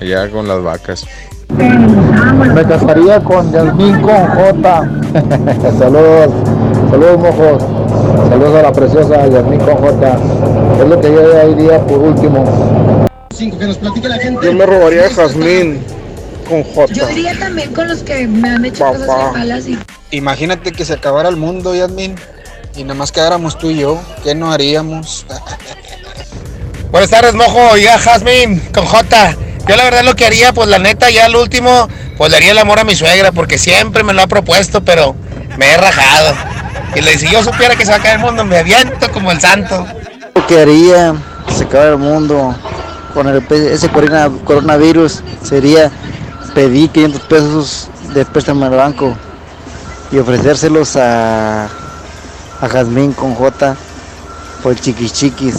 allá 0.00 0.30
con 0.30 0.46
las 0.46 0.62
vacas. 0.62 1.06
Me 1.48 2.64
casaría 2.64 3.20
con 3.20 3.50
Yasmín 3.50 4.00
con 4.02 4.26
J. 4.26 4.90
saludos, 5.78 6.30
saludos 6.90 7.18
mojos. 7.18 7.62
Saludos 8.28 8.54
a 8.56 8.62
la 8.62 8.72
preciosa 8.72 9.26
Yasmín 9.26 9.60
con 9.60 9.76
J. 9.76 10.18
Es 10.82 10.88
lo 10.88 11.00
que 11.00 11.12
yo 11.12 11.48
iría 11.48 11.78
por 11.86 11.98
último. 11.98 13.06
Yo 14.42 14.52
me 14.52 14.66
robaría 14.66 15.06
a 15.06 15.10
Jazmín 15.10 15.80
con 16.48 16.64
J. 16.64 16.92
Yo 16.92 17.06
diría 17.06 17.38
también 17.38 17.72
con 17.72 17.86
los 17.86 18.02
que 18.02 18.26
me 18.26 18.50
han 18.50 18.64
hecho 18.64 18.84
cosas 18.84 19.06
Papá. 19.06 19.18
bien 19.18 19.32
malas 19.32 19.68
y 19.68 19.78
Imagínate 20.10 20.72
que 20.72 20.84
se 20.84 20.94
acabara 20.94 21.28
el 21.28 21.36
mundo, 21.36 21.72
Yasmin, 21.72 22.16
y 22.74 22.82
nada 22.82 22.94
más 22.94 23.12
quedáramos 23.12 23.58
tú 23.58 23.70
y 23.70 23.78
yo. 23.78 24.00
¿Qué 24.24 24.34
no 24.34 24.50
haríamos? 24.50 25.24
Buenas 26.90 27.10
tardes, 27.10 27.34
mojo. 27.34 27.76
Ya, 27.76 27.96
Jazmín, 28.00 28.60
con 28.74 28.84
J. 28.84 29.36
Yo 29.68 29.76
la 29.76 29.84
verdad 29.84 30.02
lo 30.02 30.16
que 30.16 30.26
haría, 30.26 30.52
pues 30.52 30.68
la 30.68 30.80
neta, 30.80 31.10
ya 31.10 31.26
al 31.26 31.36
último, 31.36 31.88
pues 32.18 32.32
le 32.32 32.38
haría 32.38 32.50
el 32.50 32.58
amor 32.58 32.80
a 32.80 32.84
mi 32.84 32.96
suegra, 32.96 33.30
porque 33.30 33.56
siempre 33.56 34.02
me 34.02 34.14
lo 34.14 34.22
ha 34.22 34.26
propuesto, 34.26 34.82
pero 34.82 35.14
me 35.56 35.74
he 35.74 35.76
rajado. 35.76 36.34
Y 36.96 37.02
le 37.02 37.16
si 37.18 37.30
yo 37.30 37.44
supiera 37.44 37.76
que 37.76 37.86
se 37.86 37.92
va 37.92 37.98
a 37.98 38.02
caer 38.02 38.16
el 38.16 38.22
mundo, 38.22 38.44
me 38.44 38.58
aviento 38.58 39.12
como 39.12 39.30
el 39.30 39.40
santo. 39.40 39.86
Lo 40.34 40.46
que 40.46 40.60
haría 40.60 41.14
se 41.56 41.64
acabara 41.64 41.90
el 41.92 41.98
mundo 41.98 42.54
con 43.14 43.28
ese 43.28 43.88
corona- 43.90 44.30
coronavirus 44.44 45.22
sería 45.42 45.90
pedir 46.54 46.90
500 46.90 47.20
pesos 47.22 47.88
de 48.14 48.24
préstamo 48.24 48.64
al 48.64 48.72
banco 48.72 49.14
y 50.10 50.18
ofrecérselos 50.18 50.96
a, 50.96 51.64
a 51.66 52.68
Jazmín 52.68 53.12
con 53.12 53.34
J 53.34 53.76
por 54.62 54.74
chiquis 54.76 55.12
chiquis 55.12 55.54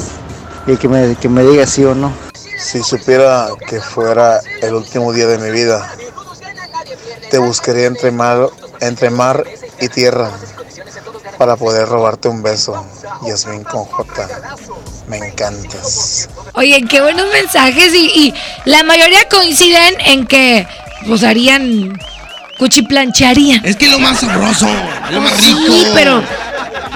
y 0.65 0.75
que 0.77 0.87
me, 0.87 1.15
que 1.15 1.29
me 1.29 1.43
diga 1.43 1.65
sí 1.67 1.83
o 1.83 1.93
no. 1.93 2.11
Si 2.57 2.81
supiera 2.81 3.49
que 3.67 3.81
fuera 3.81 4.39
el 4.61 4.73
último 4.73 5.11
día 5.11 5.27
de 5.27 5.37
mi 5.37 5.51
vida, 5.51 5.87
te 7.29 7.37
buscaría 7.37 7.87
entre 7.87 8.11
mar, 8.11 8.47
entre 8.79 9.09
mar 9.09 9.43
y 9.81 9.89
tierra 9.89 10.31
para 11.43 11.57
poder 11.57 11.89
robarte 11.89 12.29
un 12.29 12.41
beso. 12.41 12.87
Yasmín 13.27 13.65
con 13.65 13.83
J. 13.83 14.27
Me 15.09 15.17
encantas. 15.17 16.29
Oye, 16.53 16.81
qué 16.89 17.01
buenos 17.01 17.27
mensajes 17.33 17.93
y, 17.93 18.05
y 18.05 18.33
la 18.63 18.81
mayoría 18.83 19.27
coinciden 19.27 19.93
en 20.05 20.25
que 20.25 20.65
pues 21.05 21.21
harían 21.21 21.99
cuchiplancharían. 22.59 23.65
Es 23.65 23.75
que 23.75 23.87
es 23.87 23.91
lo 23.91 23.99
más 23.99 24.21
sabroso, 24.21 24.69
es 24.69 25.11
lo 25.13 25.19
más 25.19 25.45
rico. 25.45 25.59
Sí, 25.67 25.87
pero 25.93 26.23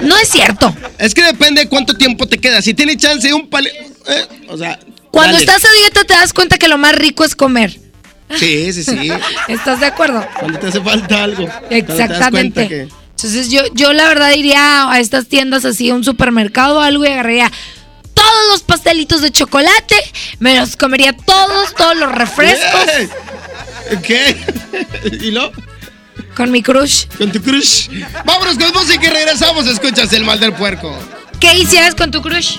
no 0.00 0.16
es 0.16 0.30
cierto. 0.30 0.74
Es 0.96 1.12
que 1.12 1.24
depende 1.24 1.60
de 1.64 1.68
cuánto 1.68 1.94
tiempo 1.94 2.26
te 2.26 2.38
queda. 2.38 2.62
Si 2.62 2.72
tienes 2.72 2.96
chance 2.96 3.28
de 3.28 3.34
un 3.34 3.50
pale... 3.50 3.70
eh, 4.06 4.46
o 4.48 4.56
sea... 4.56 4.78
Cuando 5.10 5.34
dale. 5.34 5.44
estás 5.44 5.62
a 5.62 5.72
dieta 5.74 6.04
te 6.04 6.14
das 6.14 6.32
cuenta 6.32 6.56
que 6.56 6.68
lo 6.68 6.78
más 6.78 6.94
rico 6.94 7.22
es 7.22 7.36
comer. 7.36 7.78
Sí, 8.34 8.72
sí, 8.72 8.82
sí. 8.82 9.10
¿Estás 9.48 9.80
de 9.80 9.86
acuerdo? 9.86 10.24
Cuando 10.40 10.58
te 10.58 10.68
hace 10.68 10.80
falta 10.80 11.24
algo. 11.24 11.46
Cuando 11.46 11.68
te 11.68 11.76
das 11.76 12.30
cuenta 12.30 12.62
Exactamente. 12.62 12.88
Entonces 13.18 13.50
yo, 13.50 13.62
yo 13.74 13.92
la 13.92 14.06
verdad 14.06 14.30
iría 14.30 14.88
a 14.88 15.00
estas 15.00 15.26
tiendas 15.26 15.64
así, 15.64 15.90
a 15.90 15.94
un 15.96 16.04
supermercado 16.04 16.78
o 16.78 16.80
algo 16.80 17.04
y 17.04 17.08
agarraría 17.08 17.50
todos 18.14 18.46
los 18.52 18.62
pastelitos 18.62 19.22
de 19.22 19.32
chocolate, 19.32 19.96
me 20.38 20.56
los 20.56 20.76
comería 20.76 21.12
todos, 21.12 21.74
todos 21.74 21.96
los 21.96 22.12
refrescos 22.12 22.86
¿Qué? 24.04 24.36
¿Y 25.20 25.32
lo? 25.32 25.50
con 26.36 26.52
mi 26.52 26.62
crush. 26.62 27.06
Con 27.18 27.32
tu 27.32 27.42
crush. 27.42 27.88
Vámonos 28.24 28.56
con 28.56 28.72
música 28.72 29.04
y 29.04 29.10
regresamos. 29.10 29.66
Escuchas 29.66 30.12
el 30.12 30.22
mal 30.22 30.38
del 30.38 30.52
puerco. 30.52 30.96
¿Qué 31.40 31.52
hicieras 31.54 31.96
con 31.96 32.12
tu 32.12 32.22
crush? 32.22 32.58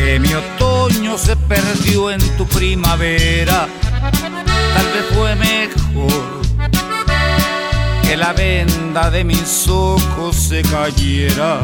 que 0.00 0.18
mi 0.18 0.32
otoño 0.32 1.18
se 1.18 1.36
perdió 1.36 2.10
en 2.10 2.20
tu 2.36 2.46
primavera. 2.46 3.68
Tal 4.74 4.86
vez 4.94 5.04
fue 5.12 5.34
mejor 5.36 6.40
que 8.02 8.16
la 8.16 8.32
venda 8.32 9.10
de 9.10 9.24
mis 9.24 9.68
ojos 9.68 10.36
se 10.36 10.62
cayera. 10.62 11.60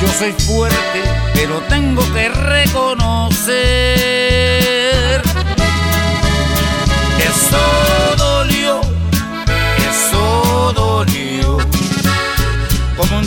Yo 0.00 0.08
soy 0.18 0.32
fuerte, 0.32 1.02
pero 1.34 1.60
tengo 1.68 2.02
que 2.12 2.28
reconocer. 2.28 3.52
Eso 7.30 7.64
dolió, 8.18 8.80
eso 9.90 10.72
dolió. 10.74 11.58
Como 12.96 13.18
un 13.18 13.26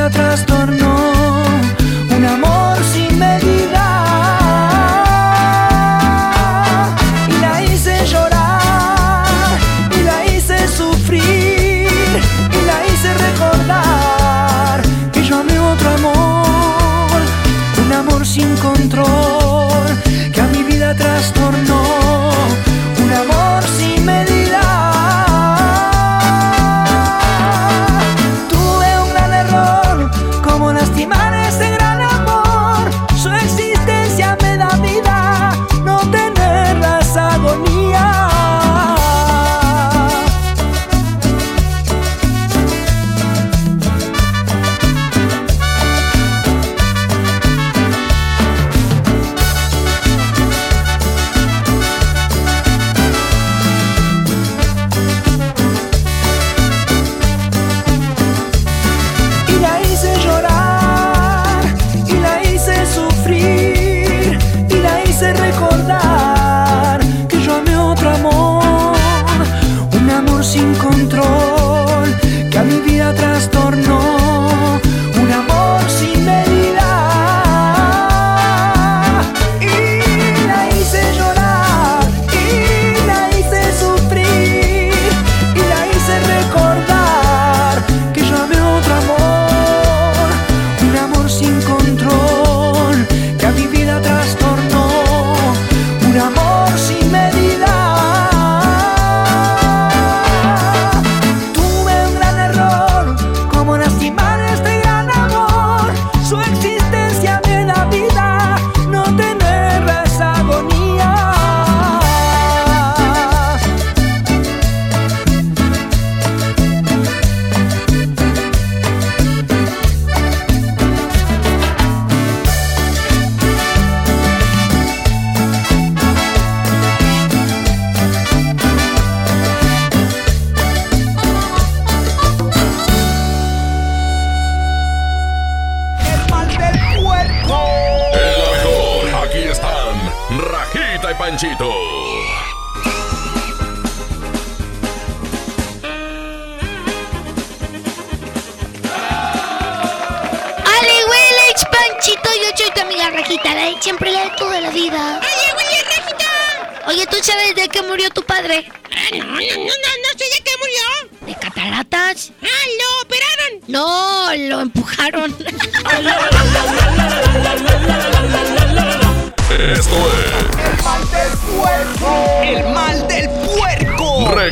que 0.00 0.06
a 0.06 0.08
mi 0.08 0.10
vida 0.10 0.10
trastornó, 0.10 0.96
un 2.16 2.24
amor 2.24 2.76
sin 2.92 3.18
medida. 3.18 3.86
Y 7.28 7.40
la 7.40 7.62
hice 7.62 8.06
llorar, 8.06 9.58
y 9.98 10.02
la 10.02 10.26
hice 10.26 10.68
sufrir, 10.68 11.20
y 11.20 12.66
la 12.66 12.86
hice 12.86 13.14
recordar 13.14 14.82
que 15.12 15.22
yo 15.22 15.40
amé 15.40 15.58
otro 15.58 15.90
amor, 15.90 17.20
un 17.84 17.92
amor 17.92 18.26
sin 18.26 18.56
control 18.56 19.39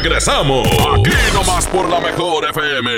Regresamos. 0.01 0.65
Aquí 0.69 1.11
nomás 1.35 1.67
por 1.67 1.89
la 1.89 1.99
mejor 1.99 2.49
FM. 2.51 2.89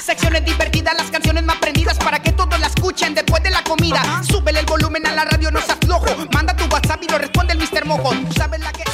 Secciones 0.00 0.46
divertidas, 0.46 0.94
las 0.96 1.10
canciones 1.10 1.44
más 1.44 1.56
prendidas 1.56 1.98
para 1.98 2.22
que 2.22 2.32
todos 2.32 2.58
la 2.58 2.68
escuchen 2.68 3.14
después 3.14 3.42
de 3.42 3.50
la 3.50 3.62
comida. 3.62 4.22
Súbele 4.26 4.60
el 4.60 4.66
volumen 4.66 5.06
a 5.06 5.12
la 5.12 5.26
radio, 5.26 5.50
no 5.50 5.60
seas 5.60 5.76
flojo. 5.84 6.06
Manda 6.32 6.56
tu 6.56 6.64
WhatsApp 6.72 7.02
y 7.02 7.06
lo 7.06 7.18
responde 7.18 7.52
el 7.52 7.58
Mr. 7.58 7.84
Mojo. 7.84 8.14
Tú 8.14 8.32
sabes 8.32 8.60
la 8.60 8.72
que. 8.72 8.84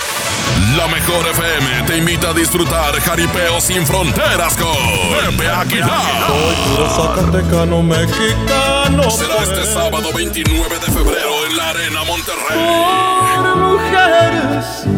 La 0.77 0.89
mejor 0.89 1.29
FM 1.29 1.83
te 1.87 1.97
invita 1.99 2.31
a 2.31 2.33
disfrutar 2.33 2.93
jaripeo 3.03 3.61
sin 3.61 3.87
fronteras 3.87 4.57
con 4.57 5.37
Pepe 5.37 5.49
Aguilar. 5.49 6.27
Puro 6.27 6.91
Zacatecano 6.91 7.83
mexicano. 7.85 9.09
Será 9.13 9.45
este 9.45 9.65
sábado 9.65 10.11
29 10.13 10.79
de 10.81 10.93
febrero 10.93 11.47
en 11.49 11.57
la 11.57 11.71
Arena 11.71 12.03
Monterrey. 12.03 12.59
Por 13.37 13.57
mujeres 13.57 14.98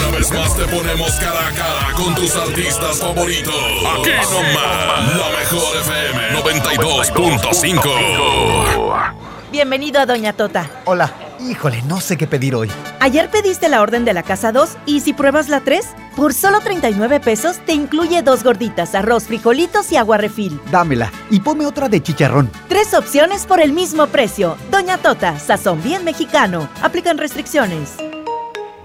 Vez 0.21 0.31
más 0.33 0.55
te 0.55 0.65
ponemos 0.65 1.11
cara 1.13 1.47
a 1.47 1.51
cara 1.51 1.93
con 1.95 2.13
tus 2.13 2.35
artistas 2.35 2.99
favoritos. 2.99 3.55
Aquí 3.55 4.11
nomás, 4.31 5.17
la 5.17 5.29
mejor 5.39 5.77
FM 5.77 6.39
92.5. 6.43 9.13
Bienvenido 9.51 9.99
a 9.99 10.05
Doña 10.05 10.33
Tota. 10.33 10.69
Hola. 10.85 11.11
Híjole, 11.39 11.81
no 11.87 11.99
sé 11.99 12.17
qué 12.17 12.27
pedir 12.27 12.53
hoy. 12.53 12.69
Ayer 12.99 13.31
pediste 13.31 13.67
la 13.67 13.81
orden 13.81 14.05
de 14.05 14.13
la 14.13 14.21
casa 14.21 14.51
2 14.51 14.77
y 14.85 14.99
si 14.99 15.13
pruebas 15.13 15.49
la 15.49 15.61
3, 15.61 15.87
por 16.15 16.35
solo 16.35 16.59
39 16.59 17.19
pesos 17.19 17.57
te 17.65 17.73
incluye 17.73 18.21
dos 18.21 18.43
gorditas, 18.43 18.93
arroz, 18.93 19.23
frijolitos 19.23 19.91
y 19.91 19.97
agua 19.97 20.17
refil. 20.17 20.61
Dámela 20.69 21.11
y 21.31 21.39
ponme 21.39 21.65
otra 21.65 21.89
de 21.89 22.03
chicharrón. 22.03 22.51
Tres 22.67 22.93
opciones 22.93 23.47
por 23.47 23.59
el 23.59 23.73
mismo 23.73 24.05
precio. 24.05 24.55
Doña 24.69 24.99
Tota, 24.99 25.39
sazón 25.39 25.81
bien 25.81 26.05
mexicano. 26.05 26.69
Aplican 26.83 27.17
restricciones. 27.17 27.95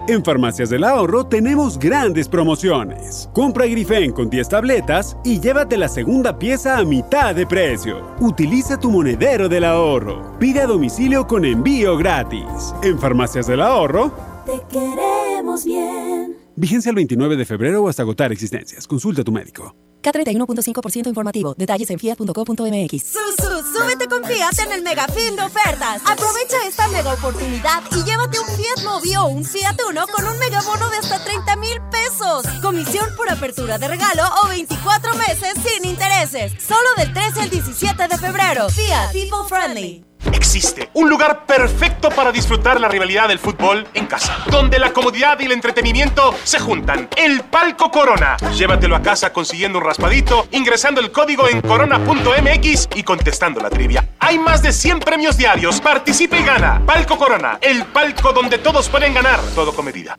En 0.09 0.23
Farmacias 0.25 0.71
del 0.71 0.85
Ahorro 0.85 1.25
tenemos 1.27 1.79
grandes 1.79 2.29
promociones. 2.29 3.29
Compra 3.33 3.67
Grifen 3.67 4.13
con 4.13 4.31
10 4.31 4.49
tabletas 4.49 5.17
y 5.25 5.41
llévate 5.41 5.77
la 5.77 5.89
segunda 5.89 6.39
pieza 6.39 6.79
a 6.79 6.85
mitad 6.85 7.35
de 7.35 7.45
precio. 7.47 8.15
Utiliza 8.21 8.79
tu 8.79 8.91
monedero 8.91 9.49
del 9.49 9.65
ahorro. 9.65 10.39
Pide 10.39 10.61
a 10.61 10.67
domicilio 10.67 11.27
con 11.27 11.45
envío 11.45 11.97
gratis. 11.97 12.45
En 12.85 12.99
Farmacias 13.01 13.49
del 13.49 13.61
Ahorro, 13.61 14.13
Te 14.47 14.61
queremos 14.71 15.65
bien. 15.65 16.37
vigencia 16.55 16.91
el 16.91 16.97
29 16.97 17.37
de 17.37 17.45
febrero 17.45 17.83
o 17.83 17.89
hasta 17.89 18.03
agotar 18.03 18.31
existencias. 18.31 18.87
Consulta 18.87 19.23
a 19.23 19.25
tu 19.25 19.33
médico. 19.33 19.75
K31.5% 20.07 21.09
informativo. 21.09 21.55
Detalles 21.57 21.91
en 21.91 21.99
fiat.co.mx. 21.99 23.03
Susu, 23.03 23.63
súbete 23.73 24.07
con 24.07 24.25
Fiat 24.25 24.59
en 24.61 24.73
el 24.73 24.83
mega 24.83 25.07
fin 25.09 25.35
de 25.35 25.43
ofertas. 25.43 26.03
Aprovecha 26.05 26.57
esta 26.67 26.87
mega 26.89 27.15
oportunidad 27.15 27.83
y 27.91 28.05
llévate 28.05 28.39
un 28.39 28.47
Fiat 28.47 28.85
Mobi 28.85 29.17
o 29.17 29.27
un 29.27 29.45
Fiat 29.45 29.77
Uno 29.89 30.07
con 30.07 30.25
un 30.25 30.39
megabono 30.39 30.89
de 30.91 30.97
hasta 30.99 31.25
30 31.25 31.57
mil 31.57 31.81
pesos. 31.91 32.47
Comisión 32.63 33.09
por 33.17 33.29
apertura 33.31 33.79
de 33.79 33.89
regalo 33.89 34.23
o 34.45 34.49
24 34.49 35.15
meses 35.17 35.55
sin 35.65 35.89
intereses. 35.89 36.53
Solo 36.63 36.89
del 36.97 37.13
13 37.13 37.41
al 37.41 37.51
17 37.51 38.09
de 38.09 38.19
febrero. 38.19 38.69
Fiat 38.69 39.13
People 39.13 39.49
Friendly. 39.49 40.16
Existe 40.33 40.91
un 40.95 41.09
lugar 41.09 41.45
perfecto 41.47 42.09
para 42.11 42.33
disfrutar 42.33 42.81
la 42.81 42.89
rivalidad 42.89 43.29
del 43.29 43.39
fútbol 43.39 43.87
en 43.95 44.07
casa, 44.07 44.39
donde 44.51 44.79
la 44.79 44.93
comodidad 44.93 45.39
y 45.41 45.45
el 45.45 45.53
entretenimiento 45.53 46.35
se 46.45 46.59
juntan. 46.59 47.09
El 47.17 47.43
Palco 47.43 47.91
Corona. 47.91 48.37
Llévatelo 48.57 48.97
a 48.97 49.03
casa 49.03 49.33
consiguiendo 49.33 49.79
un 49.79 49.85
raspadito, 49.85 50.47
ingresando 50.53 51.01
el 51.01 51.13
código 51.13 51.49
en 51.49 51.61
corona.mx 51.61 52.89
y 52.95 53.03
contestando 53.03 53.61
la 53.61 53.71
trivia. 53.71 54.09
Hay 54.21 54.39
más 54.39 54.63
de 54.63 54.73
100 54.73 55.01
premios 55.01 55.37
diarios. 55.37 55.81
Participa 55.81 56.39
y 56.39 56.45
gana. 56.45 56.83
Palco 56.85 57.17
Corona, 57.17 57.59
el 57.61 57.85
palco 57.87 58.33
donde 58.33 58.59
todos 58.59 58.89
pueden 58.89 59.15
ganar, 59.15 59.41
todo 59.55 59.75
con 59.75 59.85
medida. 59.85 60.19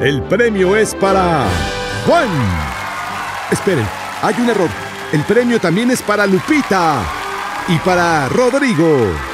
El 0.00 0.22
premio 0.22 0.76
es 0.76 0.94
para 0.94 1.46
Juan. 2.06 2.28
Esperen, 3.50 3.86
hay 4.22 4.34
un 4.38 4.50
error. 4.50 4.70
El 5.12 5.22
premio 5.22 5.60
también 5.60 5.90
es 5.90 6.02
para 6.02 6.26
Lupita 6.26 7.02
y 7.68 7.78
para 7.78 8.28
Rodrigo. 8.28 9.33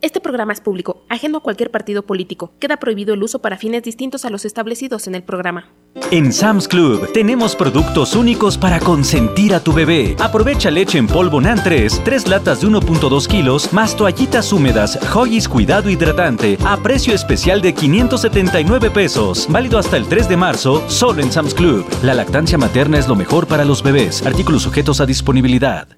Este 0.00 0.20
programa 0.20 0.52
es 0.52 0.60
público, 0.60 1.02
ajeno 1.08 1.38
a 1.38 1.40
cualquier 1.40 1.72
partido 1.72 2.02
político. 2.02 2.52
Queda 2.60 2.76
prohibido 2.76 3.14
el 3.14 3.22
uso 3.22 3.40
para 3.40 3.58
fines 3.58 3.82
distintos 3.82 4.24
a 4.24 4.30
los 4.30 4.44
establecidos 4.44 5.08
en 5.08 5.16
el 5.16 5.24
programa. 5.24 5.72
En 6.12 6.32
Sam's 6.32 6.68
Club 6.68 7.12
tenemos 7.12 7.56
productos 7.56 8.14
únicos 8.14 8.56
para 8.56 8.78
consentir 8.78 9.52
a 9.54 9.60
tu 9.60 9.72
bebé. 9.72 10.14
Aprovecha 10.20 10.70
leche 10.70 10.98
en 10.98 11.08
polvo 11.08 11.40
NAN 11.40 11.60
3, 11.64 12.02
3 12.04 12.28
latas 12.28 12.60
de 12.60 12.68
1.2 12.68 13.26
kilos, 13.26 13.72
más 13.72 13.96
toallitas 13.96 14.52
húmedas 14.52 14.96
Hoggies 15.12 15.48
Cuidado 15.48 15.90
Hidratante 15.90 16.56
a 16.64 16.76
precio 16.76 17.12
especial 17.12 17.60
de 17.60 17.74
579 17.74 18.92
pesos. 18.92 19.48
Válido 19.50 19.80
hasta 19.80 19.96
el 19.96 20.06
3 20.06 20.28
de 20.28 20.36
marzo, 20.36 20.88
solo 20.88 21.22
en 21.22 21.32
Sam's 21.32 21.54
Club. 21.54 21.84
La 22.04 22.14
lactancia 22.14 22.56
materna 22.56 22.98
es 22.98 23.08
lo 23.08 23.16
mejor 23.16 23.48
para 23.48 23.64
los 23.64 23.82
bebés. 23.82 24.24
Artículos 24.24 24.62
sujetos 24.62 25.00
a 25.00 25.06
disponibilidad. 25.06 25.97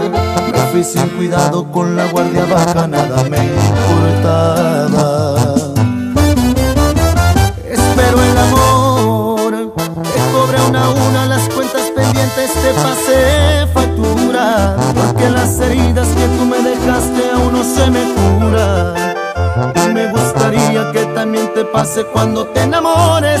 Me 0.52 0.58
fui 0.72 0.84
sin 0.84 1.08
cuidado 1.10 1.70
con 1.70 1.96
la 1.96 2.06
guardia 2.10 2.44
baja, 2.46 2.86
nada 2.86 3.24
me 3.24 3.38
importaba. 3.44 4.88
Pase 21.78 22.04
cuando 22.06 22.44
te 22.48 22.62
enamores, 22.62 23.37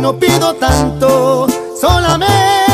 no 0.00 0.14
pido 0.18 0.54
tanto, 0.54 1.46
solamente 1.78 2.69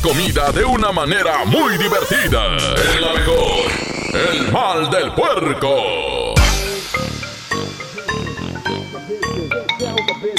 comida 0.00 0.50
de 0.52 0.64
una 0.64 0.92
manera 0.92 1.44
muy 1.44 1.76
divertida. 1.76 2.56
Es 2.56 3.00
la 3.00 3.12
mejor. 3.12 3.70
El 4.12 4.52
mal 4.52 4.90
del 4.90 5.12
puerco. 5.12 6.34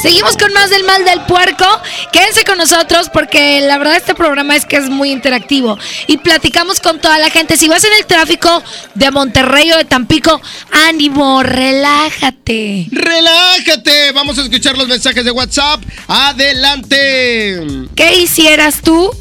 Seguimos 0.02 0.36
con 0.36 0.52
más 0.54 0.72
del 0.72 0.84
mal 0.84 1.06
del 1.06 1.22
puerco. 1.22 1.66
Quédense 2.12 2.44
con 2.44 2.58
nosotros 2.58 3.10
porque 3.14 3.62
la 3.62 3.78
verdad 3.78 3.98
este 3.98 4.16
programa 4.16 4.56
es 4.56 4.66
que 4.66 4.78
es 4.78 4.90
muy 4.90 5.12
interactivo 5.12 5.78
y 6.08 6.18
platicamos 6.18 6.80
con 6.80 7.00
toda 7.00 7.20
la 7.20 7.30
gente. 7.30 7.56
Si 7.56 7.68
vas 7.68 7.84
en 7.84 7.94
el 7.94 8.08
tráfico 8.08 8.64
de 8.96 9.12
Monterrey 9.12 9.72
o 9.72 9.78
de 9.78 9.86
Tampico, 9.86 10.42
ánimo, 10.72 11.44
relájate. 11.44 12.88
Relájate, 12.92 14.12
vamos 14.14 14.40
a 14.40 14.42
escuchar 14.42 14.76
los 14.76 14.88
mensajes 14.88 15.24
de 15.24 15.32
WhatsApp. 15.32 15.82
Adelante. 16.08 17.60
¿Qué 17.96 18.16
hicieras 18.16 18.82
tú 18.82 19.12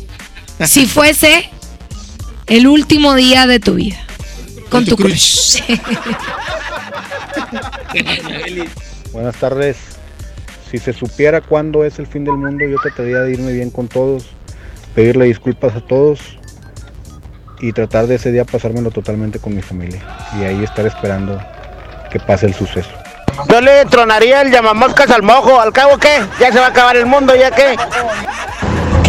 si 0.66 0.86
fuese 0.86 1.50
el 2.46 2.66
último 2.66 3.14
día 3.14 3.46
de 3.46 3.61
tu 3.61 3.74
vida? 3.74 3.98
Con 4.68 4.84
tu 4.84 4.96
crush. 4.96 5.62
Buenas 9.12 9.36
tardes. 9.36 9.76
Si 10.70 10.78
se 10.78 10.92
supiera 10.92 11.40
cuándo 11.40 11.84
es 11.84 11.98
el 11.98 12.06
fin 12.06 12.24
del 12.24 12.34
mundo, 12.34 12.64
yo 12.64 12.76
trataría 12.80 13.20
de 13.20 13.32
irme 13.32 13.52
bien 13.52 13.70
con 13.70 13.88
todos, 13.88 14.26
pedirle 14.94 15.24
disculpas 15.24 15.74
a 15.74 15.80
todos 15.80 16.20
y 17.61 17.72
tratar 17.72 18.06
de 18.06 18.14
ese 18.14 18.30
día 18.30 18.44
pasármelo 18.44 18.92
totalmente 18.92 19.40
con 19.40 19.54
mi 19.54 19.62
familia. 19.62 20.00
Y 20.38 20.44
ahí 20.44 20.62
estar 20.62 20.86
esperando 20.86 21.40
que 22.11 22.20
pase 22.20 22.46
el 22.46 22.54
suceso. 22.54 22.90
Yo 23.48 23.61
le 23.61 23.84
tronaría 23.86 24.42
el 24.42 24.50
llamamoscas 24.50 25.11
al 25.11 25.22
mojo. 25.22 25.61
¿Al 25.61 25.72
cabo 25.72 25.98
qué? 25.98 26.20
Ya 26.38 26.52
se 26.52 26.61
va 26.61 26.66
a 26.66 26.68
acabar 26.68 26.96
el 26.96 27.06
mundo, 27.06 27.34
¿ya 27.34 27.50
qué? 27.50 27.76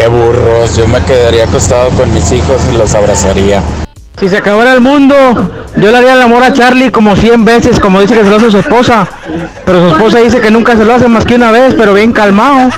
Qué 0.02 0.08
burros, 0.08 0.76
yo 0.76 0.88
me 0.88 0.99
quedaría 1.04 1.43
acostado 1.43 1.91
con 1.91 2.12
mis 2.12 2.32
hijos 2.32 2.60
y 2.74 2.76
los 2.76 2.95
abrazaría. 2.95 3.62
Si 4.20 4.30
se 4.30 4.38
acabara 4.38 4.74
el 4.74 4.82
mundo, 4.82 5.16
yo 5.78 5.91
le 5.91 5.95
haría 5.95 6.14
el 6.14 6.22
amor 6.24 6.41
a 6.41 6.52
Charlie 6.52 6.89
como 6.89 7.16
100 7.16 7.45
veces, 7.45 7.80
como 7.80 8.02
dice 8.02 8.16
que 8.16 8.24
se 8.24 8.30
lo 8.32 8.38
hace 8.38 8.49
su 8.49 8.58
esposa. 8.58 9.08
Pero 9.64 9.80
su 9.80 9.95
esposa 9.95 10.18
dice 10.18 10.41
que 10.41 10.49
nunca 10.49 10.76
se 10.76 10.86
lo 10.86 10.95
hace 10.95 11.08
más 11.08 11.24
que 11.24 11.36
una 11.36 11.52
vez, 11.52 11.76
pero 11.78 11.93
bien 11.93 12.14
calmado. 12.14 12.72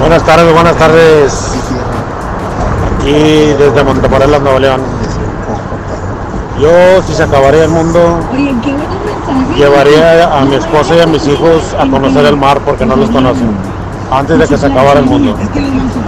Buenas 0.00 0.24
tardes, 0.24 0.52
buenas 0.52 0.74
tardes. 0.74 1.52
Aquí 2.98 3.12
desde 3.12 3.84
Montemorelos, 3.84 4.42
Nuevo 4.42 4.58
León. 4.58 4.80
Yo, 6.60 7.02
si 7.06 7.14
se 7.14 7.22
acabaría 7.22 7.62
el 7.62 7.70
mundo, 7.70 8.18
llevaría 9.56 10.36
a 10.36 10.44
mi 10.44 10.56
esposa 10.56 10.96
y 10.96 11.00
a 11.02 11.06
mis 11.06 11.24
hijos 11.28 11.76
a 11.78 11.86
conocer 11.86 12.24
el 12.24 12.36
mar 12.36 12.60
porque 12.64 12.84
no 12.84 12.96
los 12.96 13.10
conocen. 13.10 13.76
antes 14.10 14.38
de 14.40 14.48
que 14.48 14.56
se 14.56 14.66
acabara 14.66 14.98
el 14.98 15.06
mundo. 15.06 15.36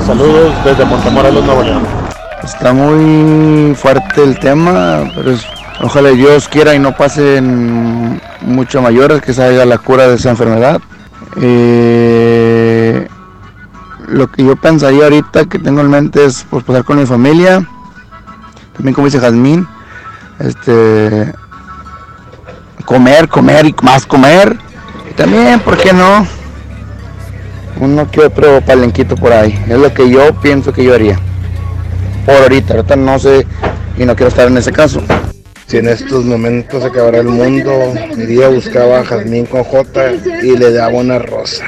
Saludos 0.09 0.55
desde 0.65 0.87
Montemorelos, 0.87 1.45
Nuevo 1.45 1.63
León. 1.63 1.83
Está 2.43 2.73
muy 2.73 3.75
fuerte 3.75 4.23
el 4.25 4.39
tema, 4.39 5.03
pero 5.15 5.33
es- 5.33 5.47
ojalá 5.83 6.09
Dios 6.09 6.49
quiera 6.49 6.75
y 6.75 6.79
no 6.79 6.97
pasen 6.97 8.19
mucho 8.41 8.81
mayores, 8.81 9.21
que 9.21 9.35
salga 9.35 9.67
la 9.67 9.77
cura 9.77 10.09
de 10.09 10.15
esa 10.15 10.31
enfermedad. 10.31 10.81
Eh, 11.43 13.07
lo 14.07 14.29
que 14.29 14.45
yo 14.47 14.57
pensaría 14.57 15.05
ahorita 15.05 15.45
que 15.45 15.59
tengo 15.59 15.83
en 15.83 15.91
mente 15.91 16.25
es 16.25 16.47
pues, 16.49 16.65
pasar 16.65 16.85
con 16.85 16.99
mi 16.99 17.05
familia, 17.05 17.63
también 18.77 18.95
como 18.95 19.09
dice 19.09 19.21
Jazmín, 19.21 19.69
este, 20.39 21.35
comer, 22.87 23.29
comer 23.29 23.67
y 23.67 23.75
más 23.83 24.07
comer. 24.07 24.57
Y 25.11 25.13
también, 25.13 25.61
¿por 25.61 25.77
qué 25.77 25.93
no? 25.93 26.27
Uno 27.81 28.11
que 28.11 28.21
otro 28.21 28.61
palenquito 28.61 29.15
por 29.17 29.33
ahí. 29.33 29.59
Es 29.69 29.79
lo 29.79 29.93
que 29.93 30.09
yo 30.11 30.35
pienso 30.41 30.73
que 30.73 30.85
yo 30.85 30.95
haría. 30.95 31.19
Por 32.27 32.35
ahorita, 32.37 32.75
ahorita 32.75 32.97
no 32.97 33.19
sé 33.19 33.47
y 33.97 34.05
no 34.05 34.15
quiero 34.17 34.29
estar 34.29 34.49
en 34.49 34.57
ese 34.59 34.73
caso. 34.73 35.03
Si 35.67 35.77
en 35.77 35.89
estos 35.89 36.25
momentos 36.25 36.83
se 36.83 36.89
acabara 36.89 37.19
el 37.19 37.27
mundo, 37.27 37.93
iría 38.17 38.49
buscaba 38.49 39.01
a 39.01 39.05
Jazmín 39.05 39.45
con 39.47 39.65
J 39.65 40.13
y 40.43 40.57
le 40.57 40.73
daba 40.73 40.95
una 40.95 41.19
rosa. 41.19 41.65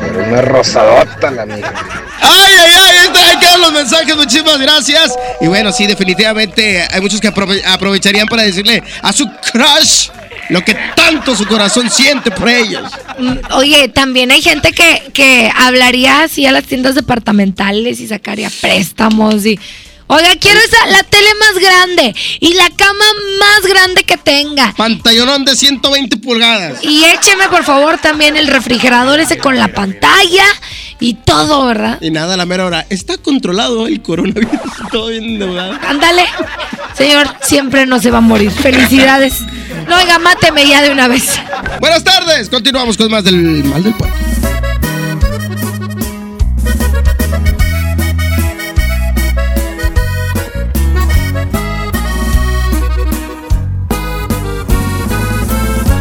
Pero 0.00 0.28
una 0.28 0.42
rosadota 0.42 1.30
la 1.30 1.46
mía. 1.46 1.72
¡Ay, 2.20 2.52
ay, 2.60 2.72
ay! 2.74 2.96
Ahí, 2.98 3.06
está, 3.06 3.26
ahí 3.30 3.38
quedan 3.38 3.60
los 3.60 3.72
mensajes, 3.72 4.16
muchísimas 4.16 4.58
gracias. 4.58 5.14
Y 5.40 5.46
bueno, 5.46 5.70
sí, 5.72 5.86
definitivamente 5.86 6.82
hay 6.90 7.00
muchos 7.00 7.20
que 7.20 7.28
aprove- 7.32 7.62
aprovecharían 7.64 8.26
para 8.26 8.42
decirle 8.42 8.82
a 9.02 9.12
su 9.12 9.24
crush 9.52 10.08
lo 10.48 10.64
que 10.64 10.76
tanto 10.94 11.34
su 11.34 11.46
corazón 11.46 11.90
siente 11.90 12.30
por 12.30 12.48
ellos. 12.48 12.90
Mm, 13.18 13.36
Oye, 13.54 13.88
también 13.88 14.30
hay 14.30 14.42
gente 14.42 14.72
que, 14.72 15.02
que 15.12 15.50
hablaría 15.54 16.22
así 16.22 16.46
a 16.46 16.52
las 16.52 16.64
tiendas 16.64 16.94
departamentales 16.94 18.00
y 18.00 18.08
sacaría 18.08 18.50
préstamos 18.60 19.44
y... 19.46 19.58
Oiga, 20.08 20.36
quiero 20.38 20.60
esa, 20.60 20.86
la 20.86 21.02
tele 21.02 21.28
más 21.40 21.60
grande 21.60 22.14
y 22.38 22.54
la 22.54 22.70
cama 22.70 23.04
más 23.40 23.68
grande 23.68 24.04
que 24.04 24.16
tenga. 24.16 24.72
Pantallonón 24.76 25.44
de 25.44 25.56
120 25.56 26.16
pulgadas. 26.18 26.78
Y 26.84 27.04
écheme 27.06 27.48
por 27.48 27.64
favor 27.64 27.98
también 27.98 28.36
el 28.36 28.46
refrigerador 28.46 29.18
ese 29.18 29.38
con 29.38 29.56
la 29.56 29.66
pantalla 29.66 30.44
y 31.00 31.14
todo, 31.14 31.66
¿verdad? 31.66 31.98
Y 32.00 32.10
nada, 32.10 32.34
a 32.34 32.36
la 32.36 32.46
mera 32.46 32.66
hora. 32.66 32.86
Está 32.88 33.18
controlado 33.18 33.86
el 33.86 34.02
coronavirus. 34.02 34.60
Todo 34.90 35.08
bien 35.08 35.24
endeudado. 35.24 35.74
Ándale. 35.86 36.24
Señor, 36.96 37.28
siempre 37.42 37.86
no 37.86 38.00
se 38.00 38.10
va 38.10 38.18
a 38.18 38.22
morir. 38.22 38.50
Felicidades. 38.50 39.40
No, 39.88 39.96
oiga, 39.96 40.18
máteme 40.18 40.66
ya 40.66 40.82
de 40.82 40.90
una 40.90 41.08
vez. 41.08 41.38
Buenas 41.80 42.02
tardes. 42.02 42.48
Continuamos 42.48 42.96
con 42.96 43.10
más 43.10 43.24
del 43.24 43.64
mal 43.64 43.82
del 43.82 43.94
pueblo. 43.94 44.16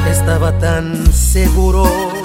Estaba 0.09 0.57
tan 0.57 1.13
seguro 1.13 2.24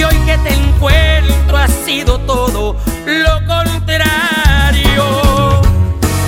Y 0.00 0.02
hoy 0.02 0.16
que 0.24 0.38
te 0.38 0.54
encuentro 0.54 1.58
ha 1.58 1.68
sido 1.68 2.18
todo 2.20 2.74
lo 3.04 3.46
contrario, 3.46 5.04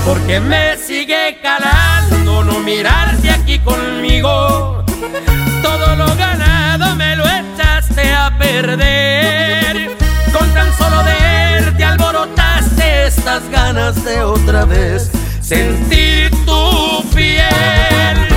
porque 0.05 0.41
me 0.41 0.77
sigue 0.77 1.39
calando 1.43 2.45
no 2.45 2.61
mirarte 2.61 3.31
aquí 3.31 3.59
conmigo. 3.61 4.85
Todo 5.63 5.97
lo 5.97 6.15
ganado 6.17 6.95
me 6.97 7.17
lo 7.17 7.25
echaste 7.25 8.13
a 8.13 8.37
perder. 8.37 9.97
Con 10.35 10.53
tan 10.53 10.71
solo 10.77 11.03
verte 11.05 11.83
alborotaste 11.83 13.07
estas 13.07 13.49
ganas 13.49 14.05
de 14.05 14.23
otra 14.23 14.67
vez 14.67 15.11
sentir 15.41 16.31
tu 16.45 17.03
piel. 17.15 18.32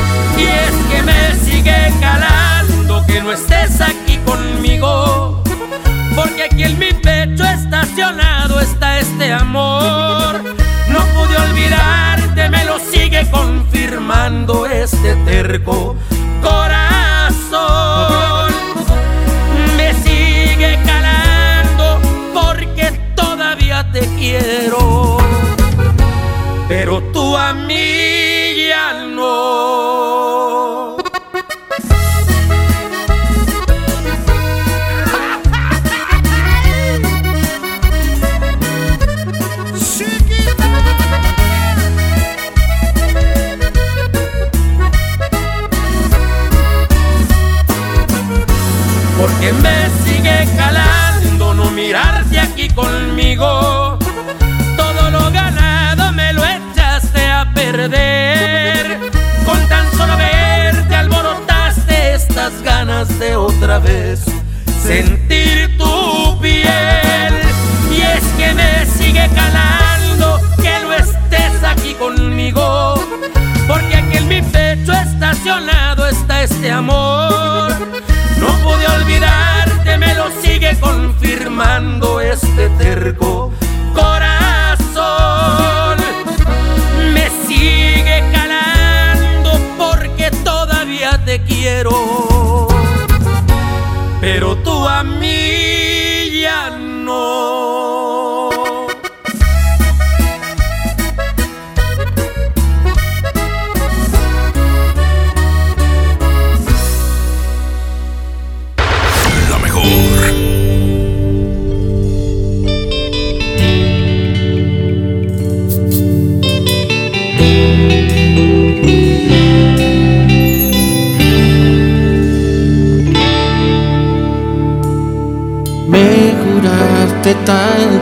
Este 15.56 15.95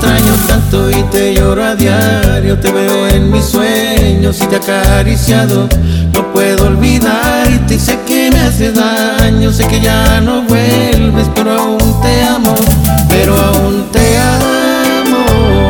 Extraño 0.00 0.32
tanto 0.48 0.90
y 0.90 1.02
te 1.10 1.34
lloro 1.34 1.62
a 1.62 1.76
diario, 1.76 2.58
te 2.58 2.72
veo 2.72 3.06
en 3.08 3.30
mis 3.30 3.44
sueños 3.44 4.40
y 4.40 4.46
te 4.46 4.56
acariciado. 4.56 5.68
No 6.14 6.32
puedo 6.32 6.68
olvidarte 6.68 7.74
y 7.74 7.78
sé 7.78 7.98
que 8.06 8.30
me 8.30 8.40
hace 8.40 8.72
daño, 8.72 9.52
sé 9.52 9.66
que 9.66 9.78
ya 9.78 10.22
no 10.22 10.40
vuelves, 10.44 11.28
pero 11.34 11.52
aún 11.52 12.00
te 12.00 12.22
amo, 12.22 12.54
pero 13.10 13.38
aún 13.38 13.92
te 13.92 14.16
amo. 14.16 15.69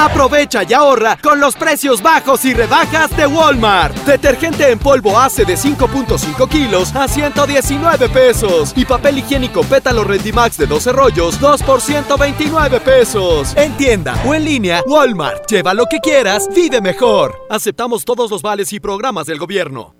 Aprovecha 0.00 0.62
y 0.66 0.72
ahorra 0.72 1.18
con 1.22 1.40
los 1.40 1.56
precios 1.56 2.00
bajos 2.00 2.46
y 2.46 2.54
rebajas 2.54 3.14
de 3.14 3.26
Walmart. 3.26 3.94
Detergente 4.06 4.70
en 4.70 4.78
polvo 4.78 5.18
ACE 5.18 5.44
de 5.44 5.58
5.5 5.58 6.48
kilos 6.48 6.96
a 6.96 7.06
119 7.06 8.08
pesos. 8.08 8.72
Y 8.76 8.86
papel 8.86 9.18
higiénico 9.18 9.62
pétalo 9.62 10.02
Rendimax 10.04 10.56
de 10.56 10.66
12 10.66 10.92
rollos, 10.92 11.38
2 11.38 11.62
por 11.64 11.82
129 11.82 12.80
pesos. 12.80 13.54
En 13.56 13.76
tienda 13.76 14.14
o 14.26 14.34
en 14.34 14.46
línea, 14.46 14.82
Walmart. 14.86 15.46
Lleva 15.50 15.74
lo 15.74 15.84
que 15.84 15.98
quieras, 15.98 16.48
vive 16.54 16.80
mejor. 16.80 17.34
Aceptamos 17.50 18.06
todos 18.06 18.30
los 18.30 18.40
vales 18.40 18.72
y 18.72 18.80
programas 18.80 19.26
del 19.26 19.38
gobierno. 19.38 19.99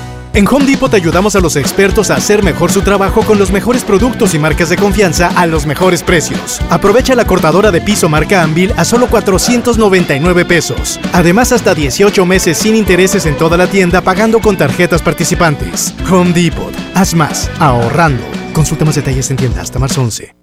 En 0.33 0.47
Home 0.47 0.65
Depot 0.65 0.89
te 0.89 0.95
ayudamos 0.95 1.35
a 1.35 1.41
los 1.41 1.57
expertos 1.57 2.09
a 2.09 2.15
hacer 2.15 2.41
mejor 2.41 2.71
su 2.71 2.83
trabajo 2.83 3.21
con 3.23 3.37
los 3.37 3.51
mejores 3.51 3.83
productos 3.83 4.33
y 4.33 4.39
marcas 4.39 4.69
de 4.69 4.77
confianza 4.77 5.27
a 5.27 5.45
los 5.45 5.65
mejores 5.65 6.03
precios. 6.03 6.61
Aprovecha 6.69 7.15
la 7.15 7.25
cortadora 7.25 7.69
de 7.69 7.81
piso 7.81 8.07
marca 8.07 8.41
Anvil 8.41 8.71
a 8.77 8.85
solo 8.85 9.07
499 9.07 10.45
pesos. 10.45 11.01
Además, 11.11 11.51
hasta 11.51 11.75
18 11.75 12.25
meses 12.25 12.57
sin 12.57 12.77
intereses 12.77 13.25
en 13.25 13.35
toda 13.35 13.57
la 13.57 13.67
tienda 13.67 13.99
pagando 13.99 14.39
con 14.39 14.57
tarjetas 14.57 15.01
participantes. 15.01 15.93
Home 16.09 16.31
Depot. 16.31 16.73
Haz 16.95 17.13
más, 17.13 17.51
ahorrando. 17.59 18.23
Consulta 18.53 18.85
más 18.85 18.95
detalles 18.95 19.29
en 19.31 19.37
tienda 19.37 19.61
hasta 19.61 19.79
marzo 19.79 20.01
11. 20.01 20.33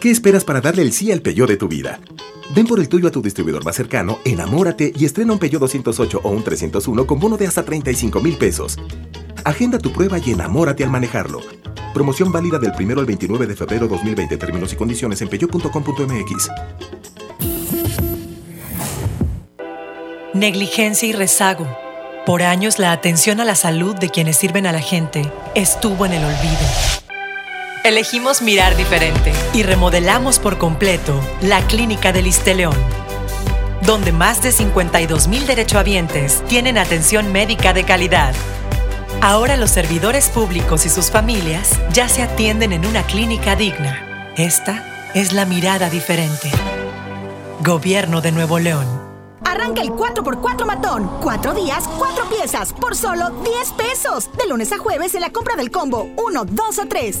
¿Qué 0.00 0.12
esperas 0.12 0.44
para 0.44 0.60
darle 0.60 0.82
el 0.82 0.92
sí 0.92 1.10
al 1.10 1.22
Peugeot 1.22 1.48
de 1.48 1.56
tu 1.56 1.66
vida? 1.66 1.98
Ven 2.54 2.68
por 2.68 2.78
el 2.78 2.88
tuyo 2.88 3.08
a 3.08 3.10
tu 3.10 3.20
distribuidor 3.20 3.64
más 3.64 3.74
cercano, 3.74 4.20
enamórate 4.24 4.92
y 4.96 5.06
estrena 5.06 5.32
un 5.32 5.40
Peugeot 5.40 5.60
208 5.60 6.20
o 6.22 6.30
un 6.30 6.44
301 6.44 7.04
con 7.04 7.18
bono 7.18 7.36
de 7.36 7.48
hasta 7.48 7.64
35 7.64 8.20
mil 8.20 8.36
pesos. 8.36 8.78
Agenda 9.44 9.78
tu 9.78 9.92
prueba 9.92 10.18
y 10.18 10.30
enamórate 10.30 10.84
al 10.84 10.90
manejarlo. 10.90 11.40
Promoción 11.92 12.32
válida 12.32 12.58
del 12.58 12.72
1 12.78 13.00
al 13.00 13.06
29 13.06 13.46
de 13.46 13.54
febrero 13.54 13.86
2020. 13.86 14.38
Términos 14.38 14.72
y 14.72 14.76
condiciones 14.76 15.20
en 15.20 15.28
peugeot.com.mx. 15.28 16.50
Negligencia 20.32 21.08
y 21.08 21.12
rezago. 21.12 21.66
Por 22.24 22.42
años 22.42 22.78
la 22.78 22.92
atención 22.92 23.38
a 23.38 23.44
la 23.44 23.54
salud 23.54 23.94
de 23.94 24.08
quienes 24.08 24.38
sirven 24.38 24.66
a 24.66 24.72
la 24.72 24.80
gente 24.80 25.30
estuvo 25.54 26.06
en 26.06 26.14
el 26.14 26.24
olvido. 26.24 27.04
Elegimos 27.84 28.40
mirar 28.40 28.74
diferente 28.78 29.30
y 29.52 29.62
remodelamos 29.62 30.38
por 30.38 30.56
completo 30.56 31.20
la 31.42 31.60
Clínica 31.66 32.12
del 32.12 32.30
León, 32.56 32.76
donde 33.82 34.10
más 34.10 34.42
de 34.42 34.52
52 34.52 35.28
mil 35.28 35.46
derechohabientes 35.46 36.42
tienen 36.48 36.78
atención 36.78 37.30
médica 37.30 37.74
de 37.74 37.84
calidad. 37.84 38.34
Ahora 39.24 39.56
los 39.56 39.70
servidores 39.70 40.28
públicos 40.28 40.84
y 40.84 40.90
sus 40.90 41.10
familias 41.10 41.80
ya 41.94 42.10
se 42.10 42.22
atienden 42.22 42.74
en 42.74 42.84
una 42.84 43.04
clínica 43.04 43.56
digna. 43.56 44.34
Esta 44.36 45.10
es 45.14 45.32
la 45.32 45.46
mirada 45.46 45.88
diferente. 45.88 46.50
Gobierno 47.64 48.20
de 48.20 48.32
Nuevo 48.32 48.58
León. 48.58 48.84
Arranca 49.42 49.80
el 49.80 49.92
4x4 49.92 50.66
matón. 50.66 51.10
Cuatro 51.22 51.54
días, 51.54 51.88
cuatro 51.96 52.28
piezas, 52.28 52.74
por 52.74 52.94
solo 52.94 53.30
10 53.30 53.72
pesos. 53.72 54.30
De 54.36 54.46
lunes 54.46 54.70
a 54.72 54.76
jueves 54.76 55.14
en 55.14 55.22
la 55.22 55.30
compra 55.30 55.56
del 55.56 55.70
combo 55.70 56.06
1, 56.18 56.44
2 56.44 56.78
o 56.78 56.86
3. 56.86 57.20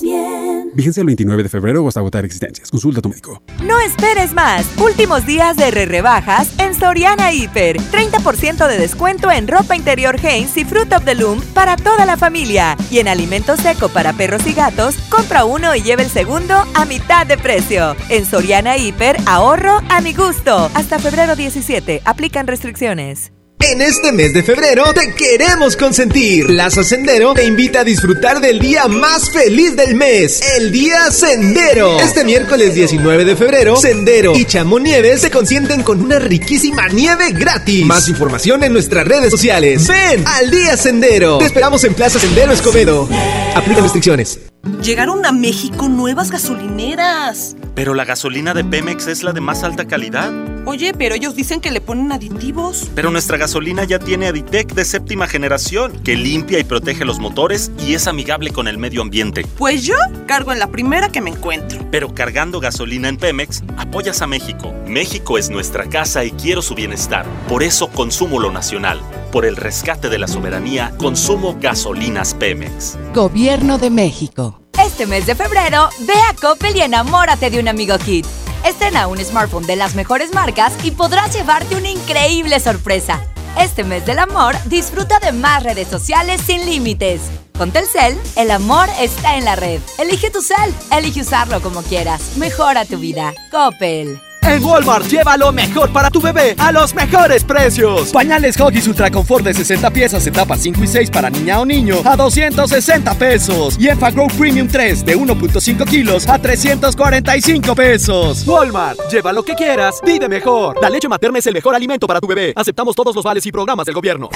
bien. 0.00 0.70
Vigencia 0.74 1.00
el 1.00 1.06
29 1.06 1.42
de 1.42 1.48
febrero 1.48 1.82
o 1.82 1.88
hasta 1.88 2.00
agotar 2.00 2.24
existencias. 2.24 2.70
Consulta 2.70 3.00
a 3.00 3.02
tu 3.02 3.08
médico. 3.08 3.42
No 3.64 3.80
esperes 3.80 4.32
más. 4.32 4.66
Últimos 4.78 5.26
días 5.26 5.56
de 5.56 5.70
re 5.70 5.86
rebajas 5.86 6.52
en 6.58 6.74
Soriana 6.74 7.32
Hiper. 7.32 7.78
30% 7.78 8.68
de 8.68 8.78
descuento 8.78 9.30
en 9.30 9.48
ropa 9.48 9.74
interior 9.74 10.16
Hanes 10.18 10.56
y 10.56 10.64
Fruit 10.64 10.92
of 10.92 11.04
the 11.04 11.14
Loom 11.14 11.40
para 11.54 11.76
toda 11.76 12.06
la 12.06 12.16
familia. 12.16 12.76
Y 12.90 12.98
en 12.98 13.08
alimento 13.08 13.56
seco 13.56 13.88
para 13.88 14.12
perros 14.12 14.46
y 14.46 14.52
gatos, 14.52 14.96
compra 15.08 15.44
uno 15.44 15.74
y 15.74 15.82
lleve 15.82 16.04
el 16.04 16.10
segundo 16.10 16.54
a 16.74 16.84
mitad 16.84 17.26
de 17.26 17.38
precio. 17.38 17.96
En 18.08 18.26
Soriana 18.26 18.76
Hiper, 18.76 19.16
ahorro 19.26 19.80
a 19.88 20.00
mi 20.00 20.12
gusto. 20.12 20.70
Hasta 20.74 20.98
febrero 20.98 21.34
17. 21.34 22.02
Aplican 22.04 22.46
restricciones. 22.46 23.32
En 23.62 23.82
este 23.82 24.10
mes 24.10 24.32
de 24.32 24.42
febrero 24.42 24.84
te 24.94 25.14
queremos 25.14 25.76
consentir. 25.76 26.46
Plaza 26.46 26.82
Sendero 26.82 27.34
te 27.34 27.44
invita 27.44 27.80
a 27.80 27.84
disfrutar 27.84 28.40
del 28.40 28.58
día 28.58 28.88
más 28.88 29.30
feliz 29.30 29.76
del 29.76 29.94
mes, 29.94 30.40
el 30.56 30.72
Día 30.72 31.10
Sendero. 31.10 32.00
Este 32.00 32.24
miércoles 32.24 32.74
19 32.74 33.26
de 33.26 33.36
febrero, 33.36 33.76
Sendero 33.76 34.34
y 34.34 34.46
Chamonieves 34.46 35.20
se 35.20 35.30
consienten 35.30 35.82
con 35.82 36.00
una 36.00 36.18
riquísima 36.18 36.88
nieve 36.88 37.32
gratis. 37.32 37.84
Más 37.84 38.08
información 38.08 38.64
en 38.64 38.72
nuestras 38.72 39.06
redes 39.06 39.30
sociales. 39.30 39.86
Ven 39.86 40.24
al 40.26 40.50
Día 40.50 40.78
Sendero. 40.78 41.36
Te 41.36 41.44
esperamos 41.44 41.84
en 41.84 41.92
Plaza 41.92 42.18
Sendero 42.18 42.52
Escobedo. 42.52 43.08
Aplica 43.54 43.82
restricciones. 43.82 44.40
Llegaron 44.82 45.26
a 45.26 45.32
México 45.32 45.90
nuevas 45.90 46.30
gasolineras. 46.30 47.56
Pero 47.74 47.92
la 47.92 48.06
gasolina 48.06 48.54
de 48.54 48.64
Pemex 48.64 49.06
es 49.06 49.22
la 49.22 49.32
de 49.32 49.42
más 49.42 49.64
alta 49.64 49.86
calidad. 49.86 50.32
Oye, 50.66 50.92
pero 50.92 51.14
ellos 51.14 51.34
dicen 51.34 51.60
que 51.60 51.70
le 51.70 51.80
ponen 51.80 52.12
aditivos. 52.12 52.90
Pero 52.94 53.10
nuestra 53.10 53.36
gasolina 53.36 53.84
ya 53.84 53.98
tiene 53.98 54.28
Aditec 54.28 54.74
de 54.74 54.84
séptima 54.84 55.26
generación, 55.26 55.92
que 56.04 56.16
limpia 56.16 56.58
y 56.58 56.64
protege 56.64 57.04
los 57.04 57.18
motores 57.18 57.72
y 57.78 57.94
es 57.94 58.06
amigable 58.06 58.50
con 58.50 58.68
el 58.68 58.78
medio 58.78 59.02
ambiente. 59.02 59.46
Pues 59.58 59.84
yo 59.84 59.96
cargo 60.26 60.52
en 60.52 60.58
la 60.58 60.68
primera 60.68 61.08
que 61.08 61.20
me 61.20 61.30
encuentro. 61.30 61.86
Pero 61.90 62.14
cargando 62.14 62.60
gasolina 62.60 63.08
en 63.08 63.16
Pemex, 63.16 63.62
apoyas 63.76 64.22
a 64.22 64.26
México. 64.26 64.74
México 64.86 65.38
es 65.38 65.50
nuestra 65.50 65.88
casa 65.88 66.24
y 66.24 66.30
quiero 66.32 66.62
su 66.62 66.74
bienestar. 66.74 67.26
Por 67.48 67.62
eso 67.62 67.88
consumo 67.88 68.38
lo 68.38 68.52
nacional. 68.52 69.00
Por 69.32 69.44
el 69.44 69.56
rescate 69.56 70.08
de 70.08 70.18
la 70.18 70.28
soberanía, 70.28 70.92
consumo 70.98 71.56
gasolinas 71.60 72.34
Pemex. 72.34 72.98
Gobierno 73.14 73.78
de 73.78 73.90
México. 73.90 74.60
Este 74.84 75.06
mes 75.06 75.26
de 75.26 75.34
febrero, 75.34 75.90
ve 76.00 76.14
a 76.30 76.34
Coppel 76.34 76.76
y 76.76 76.80
enamórate 76.80 77.50
de 77.50 77.60
un 77.60 77.68
amigo 77.68 77.98
Kit. 77.98 78.26
Estrena 78.64 79.06
un 79.06 79.18
smartphone 79.18 79.66
de 79.66 79.76
las 79.76 79.94
mejores 79.94 80.34
marcas 80.34 80.72
y 80.84 80.90
podrás 80.90 81.34
llevarte 81.34 81.76
una 81.76 81.90
increíble 81.90 82.60
sorpresa. 82.60 83.20
Este 83.58 83.84
mes 83.84 84.06
del 84.06 84.18
amor, 84.18 84.54
disfruta 84.66 85.18
de 85.18 85.32
más 85.32 85.62
redes 85.62 85.88
sociales 85.88 86.40
sin 86.40 86.64
límites. 86.66 87.22
Con 87.58 87.72
Telcel, 87.72 88.18
el 88.36 88.50
amor 88.50 88.88
está 88.98 89.36
en 89.36 89.44
la 89.44 89.56
red. 89.56 89.80
Elige 89.98 90.30
tu 90.30 90.40
cel, 90.40 90.74
elige 90.96 91.20
usarlo 91.20 91.60
como 91.60 91.82
quieras. 91.82 92.36
Mejora 92.36 92.84
tu 92.84 92.98
vida. 92.98 93.34
Coppel. 93.50 94.20
En 94.42 94.64
Walmart 94.64 95.06
lleva 95.06 95.36
lo 95.36 95.52
mejor 95.52 95.92
para 95.92 96.10
tu 96.10 96.20
bebé 96.20 96.54
a 96.58 96.72
los 96.72 96.94
mejores 96.94 97.44
precios. 97.44 98.10
Pañales 98.10 98.58
Huggies 98.58 98.88
Ultra 98.88 99.10
Confort 99.10 99.44
de 99.44 99.54
60 99.54 99.90
piezas, 99.90 100.26
etapas 100.26 100.60
5 100.60 100.82
y 100.82 100.86
6 100.86 101.10
para 101.10 101.30
niña 101.30 101.60
o 101.60 101.66
niño 101.66 101.96
a 102.04 102.16
260 102.16 103.14
pesos. 103.14 103.76
Y 103.78 103.88
Enfagrow 103.88 104.28
Premium 104.38 104.68
3 104.68 105.04
de 105.04 105.16
1.5 105.16 105.84
kilos 105.84 106.28
a 106.28 106.38
345 106.38 107.74
pesos. 107.74 108.46
Walmart, 108.46 108.98
lleva 109.10 109.32
lo 109.32 109.42
que 109.42 109.54
quieras, 109.54 110.00
vive 110.04 110.28
mejor. 110.28 110.80
La 110.80 110.90
leche 110.90 111.08
materna 111.08 111.38
es 111.38 111.46
el 111.46 111.54
mejor 111.54 111.74
alimento 111.74 112.06
para 112.06 112.20
tu 112.20 112.26
bebé. 112.26 112.52
Aceptamos 112.56 112.96
todos 112.96 113.14
los 113.14 113.24
vales 113.24 113.44
y 113.46 113.52
programas 113.52 113.86
del 113.86 113.94
gobierno. 113.94 114.28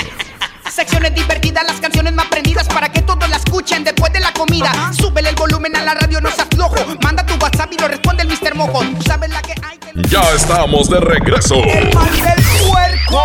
Secciones 0.75 1.15
divertidas, 1.15 1.65
las 1.65 1.81
canciones 1.81 2.13
más 2.15 2.27
prendidas 2.27 2.67
para 2.67 2.89
que 2.89 3.01
todos 3.01 3.29
la 3.29 3.37
escuchen 3.37 3.85
después 3.85 4.13
de 4.13 4.19
la 4.19 4.33
comida. 4.33 4.73
Súbele 4.93 5.29
el 5.29 5.37
volumen 5.37 5.77
a 5.77 5.85
la 5.85 5.95
radio, 5.95 6.21
no 6.21 6.29
seas 6.33 6.49
flojo. 6.53 6.75
Manda 7.01 7.25
tu 7.25 7.35
WhatsApp 7.35 7.73
y 7.73 7.79
lo 7.79 7.87
responde 7.87 8.25
el 8.25 8.29
Mr. 8.29 8.57
Mojo. 8.57 8.81
Tú 8.81 9.03
sabes 9.07 9.31
la 9.31 9.41
que 9.41 9.55
hay. 9.63 9.79
Ya 10.09 10.21
estamos 10.35 10.91
de 10.91 10.99
regreso. 10.99 11.55
El 11.63 11.95
mal 11.95 12.11
del 12.11 12.45
puerco. 12.67 13.23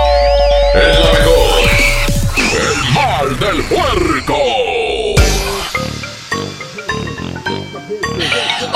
El 0.76 1.00
mejor. 1.18 1.70
El 2.38 2.94
mal 2.94 3.40
del 3.40 3.64
puerco. 3.64 4.36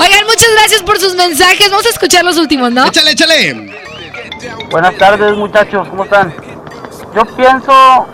Oigan, 0.00 0.26
muchas 0.26 0.50
gracias 0.58 0.82
por 0.82 0.98
sus 0.98 1.14
mensajes. 1.14 1.70
Vamos 1.70 1.86
a 1.86 1.90
escuchar 1.90 2.24
los 2.24 2.36
últimos, 2.38 2.72
¿no? 2.72 2.86
Échale, 2.86 3.12
échale. 3.12 3.72
Buenas 4.68 4.96
tardes, 4.96 5.36
muchachos, 5.36 5.86
¿cómo 5.88 6.02
están? 6.02 6.34
Yo 7.14 7.24
pienso 7.36 8.08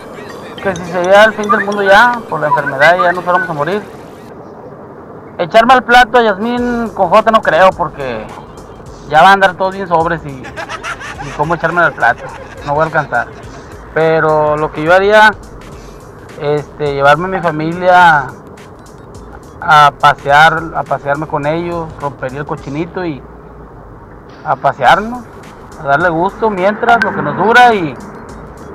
que 0.61 0.75
si 0.75 0.85
sería 0.91 1.23
el 1.25 1.33
fin 1.33 1.49
del 1.49 1.65
mundo 1.65 1.83
ya, 1.83 2.21
por 2.29 2.39
la 2.39 2.47
enfermedad, 2.47 2.97
ya 3.01 3.11
nos 3.11 3.23
fuéramos 3.23 3.49
a 3.49 3.53
morir. 3.53 3.81
Echarme 5.37 5.73
al 5.73 5.83
plato 5.83 6.19
a 6.19 6.21
Yasmín 6.21 6.89
con 6.89 7.09
J 7.09 7.31
no 7.31 7.41
creo, 7.41 7.69
porque 7.71 8.27
ya 9.09 9.23
va 9.23 9.29
a 9.29 9.33
andar 9.33 9.55
todos 9.55 9.73
bien 9.73 9.87
sobres 9.87 10.21
y, 10.25 10.29
y 10.29 11.29
cómo 11.35 11.55
echarme 11.55 11.81
al 11.81 11.93
plato. 11.93 12.23
No 12.65 12.73
voy 12.73 12.83
a 12.83 12.85
alcanzar. 12.85 13.27
Pero 13.93 14.55
lo 14.55 14.71
que 14.71 14.83
yo 14.83 14.93
haría, 14.93 15.31
este, 16.39 16.93
llevarme 16.93 17.25
a 17.25 17.39
mi 17.39 17.41
familia 17.41 18.27
a 19.59 19.91
pasear, 19.99 20.61
a 20.75 20.83
pasearme 20.83 21.27
con 21.27 21.45
ellos, 21.45 21.87
rompería 21.99 22.39
el 22.39 22.45
cochinito 22.45 23.03
y 23.03 23.21
a 24.45 24.55
pasearnos, 24.55 25.23
a 25.79 25.83
darle 25.83 26.09
gusto 26.09 26.49
mientras, 26.49 27.03
lo 27.03 27.13
que 27.13 27.21
nos 27.21 27.35
dura 27.37 27.73
y, 27.73 27.95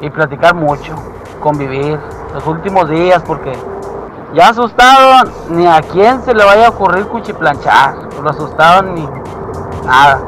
y 0.00 0.10
platicar 0.10 0.54
mucho, 0.54 0.94
convivir 1.50 1.96
los 2.34 2.44
últimos 2.44 2.90
días 2.90 3.22
porque 3.24 3.52
ya 4.34 4.48
asustado 4.48 5.30
ni 5.50 5.64
a 5.64 5.80
quién 5.80 6.20
se 6.24 6.34
le 6.34 6.42
vaya 6.44 6.66
a 6.66 6.70
ocurrir 6.70 7.06
cuchiplanchar, 7.06 7.94
lo 8.20 8.28
asustaban 8.28 8.96
ni 8.96 9.08
nada. 9.86 10.18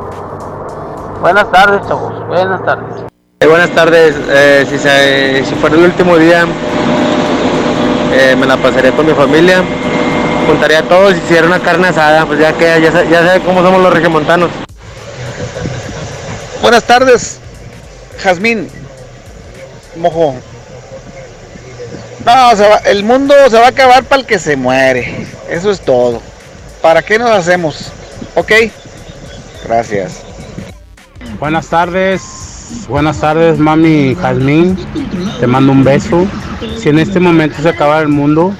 Buenas 1.20 1.50
tardes, 1.50 1.80
chavos, 1.88 2.24
buenas 2.28 2.64
tardes. 2.64 3.02
Eh, 3.40 3.46
buenas 3.48 3.70
tardes, 3.70 4.14
Eh, 4.28 4.64
si, 4.70 4.78
se- 4.78 5.44
si 5.44 5.54
fuera 5.56 5.74
el 5.74 5.86
último 5.86 6.16
día, 6.16 6.44
eh, 8.12 8.36
me 8.38 8.46
la 8.46 8.56
pasaría 8.56 8.92
con 8.92 9.04
mi 9.04 9.12
familia, 9.12 9.64
juntaría 10.46 10.78
a 10.78 10.82
todos 10.84 11.14
y 11.14 11.16
hiciera 11.16 11.48
una 11.48 11.58
carne 11.58 11.88
asada, 11.88 12.26
pues 12.26 12.38
ya 12.38 12.52
que 12.52 12.80
ya, 12.80 12.92
sa- 12.92 13.02
ya 13.02 13.26
sabe 13.26 13.40
cómo 13.40 13.60
somos 13.62 13.82
los 13.82 13.92
regiomontanos. 13.92 14.50
Buenas 16.62 16.84
tardes, 16.84 17.40
Jazmín. 18.22 18.68
Mojo. 19.96 20.34
No, 22.28 22.50
el 22.84 23.04
mundo 23.04 23.34
se 23.48 23.58
va 23.58 23.64
a 23.64 23.68
acabar 23.70 24.04
para 24.04 24.20
el 24.20 24.26
que 24.26 24.38
se 24.38 24.54
muere. 24.54 25.26
Eso 25.48 25.70
es 25.70 25.80
todo. 25.80 26.20
¿Para 26.82 27.00
qué 27.00 27.18
nos 27.18 27.30
hacemos? 27.30 27.90
¿Ok? 28.34 28.52
Gracias. 29.64 30.24
Buenas 31.40 31.68
tardes, 31.68 32.84
buenas 32.86 33.18
tardes, 33.18 33.58
mami 33.58 34.14
Jazmín. 34.14 34.76
Te 35.40 35.46
mando 35.46 35.72
un 35.72 35.82
beso. 35.82 36.26
Si 36.78 36.90
en 36.90 36.98
este 36.98 37.18
momento 37.18 37.62
se 37.62 37.70
acaba 37.70 37.98
el 38.00 38.08
mundo, 38.08 38.54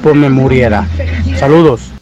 pues 0.00 0.14
me 0.14 0.28
muriera. 0.28 0.86
Saludos. 1.36 1.93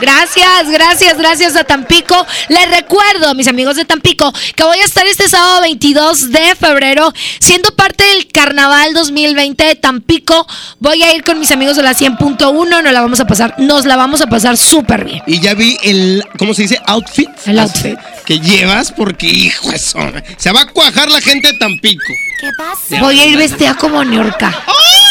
Gracias, 0.00 0.70
gracias, 0.70 1.18
gracias 1.18 1.56
a 1.56 1.64
Tampico. 1.64 2.26
Les 2.48 2.70
recuerdo, 2.70 3.34
mis 3.34 3.48
amigos 3.48 3.76
de 3.76 3.84
Tampico, 3.84 4.32
que 4.54 4.62
voy 4.62 4.78
a 4.78 4.84
estar 4.84 5.06
este 5.06 5.28
sábado 5.28 5.62
22 5.62 6.30
de 6.30 6.54
febrero 6.54 7.12
siendo 7.40 7.74
parte 7.74 8.04
del 8.04 8.28
Carnaval 8.28 8.94
2020 8.94 9.64
de 9.64 9.74
Tampico. 9.74 10.46
Voy 10.78 11.02
a 11.02 11.14
ir 11.14 11.24
con 11.24 11.40
mis 11.40 11.50
amigos 11.50 11.76
de 11.76 11.82
la 11.82 11.94
100.1, 11.94 12.82
nos 12.82 12.92
la 12.92 13.00
vamos 13.00 13.20
a 13.20 13.26
pasar, 13.26 13.54
nos 13.58 13.86
la 13.86 13.96
vamos 13.96 14.20
a 14.20 14.26
pasar 14.26 14.56
súper 14.56 15.04
bien. 15.04 15.22
Y 15.26 15.40
ya 15.40 15.54
vi 15.54 15.76
el, 15.82 16.24
¿cómo 16.38 16.54
se 16.54 16.62
dice? 16.62 16.80
Outfit. 16.86 17.28
El 17.46 17.58
outfit. 17.58 17.98
Que 18.24 18.38
llevas 18.38 18.92
porque, 18.92 19.26
hijo, 19.26 19.72
eso. 19.72 19.98
Se 20.36 20.52
va 20.52 20.62
a 20.62 20.66
cuajar 20.66 21.10
la 21.10 21.20
gente 21.20 21.52
de 21.52 21.58
Tampico. 21.58 22.04
¿Qué 22.40 22.50
pasa? 22.56 23.00
Voy 23.00 23.18
a 23.18 23.26
ir 23.26 23.36
vestida 23.36 23.74
como 23.74 24.04
más 24.04 24.14
tú 24.36 25.07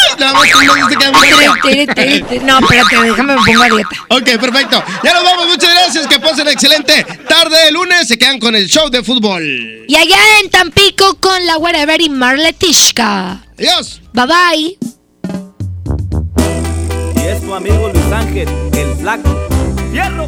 no 2.44 2.60
espérate, 2.60 3.02
déjame 3.04 3.36
me 3.36 3.42
pongo 3.46 3.64
a 3.64 3.70
dieta. 3.70 3.90
Ok, 4.10 4.40
perfecto. 4.40 4.84
Ya 5.04 5.14
nos 5.14 5.24
vamos. 5.24 5.48
Muchas 5.48 5.74
gracias. 5.74 6.08
Que 6.08 6.20
pasen 6.20 6.48
excelente 6.48 7.06
tarde 7.28 7.58
de 7.66 7.72
lunes. 7.72 8.08
Se 8.08 8.18
quedan 8.18 8.40
con 8.40 8.56
el 8.56 8.68
show 8.68 8.90
de 8.90 9.04
fútbol. 9.04 9.44
Y 9.88 9.96
allá 9.96 10.18
en 10.44 10.50
Tampico 10.50 11.16
con 11.20 11.46
la 11.46 11.58
Wherever 11.58 12.02
y 12.02 12.10
Marletishka. 12.10 13.44
Adiós. 13.58 14.02
Bye 14.14 14.26
bye. 14.26 14.78
Y 17.16 17.28
es 17.28 17.42
tu 17.42 17.54
amigo 17.54 17.90
Luis 17.94 18.12
Ángel, 18.12 18.50
el 18.74 18.96
flaco. 18.96 19.48
¡Fierro! 19.92 20.28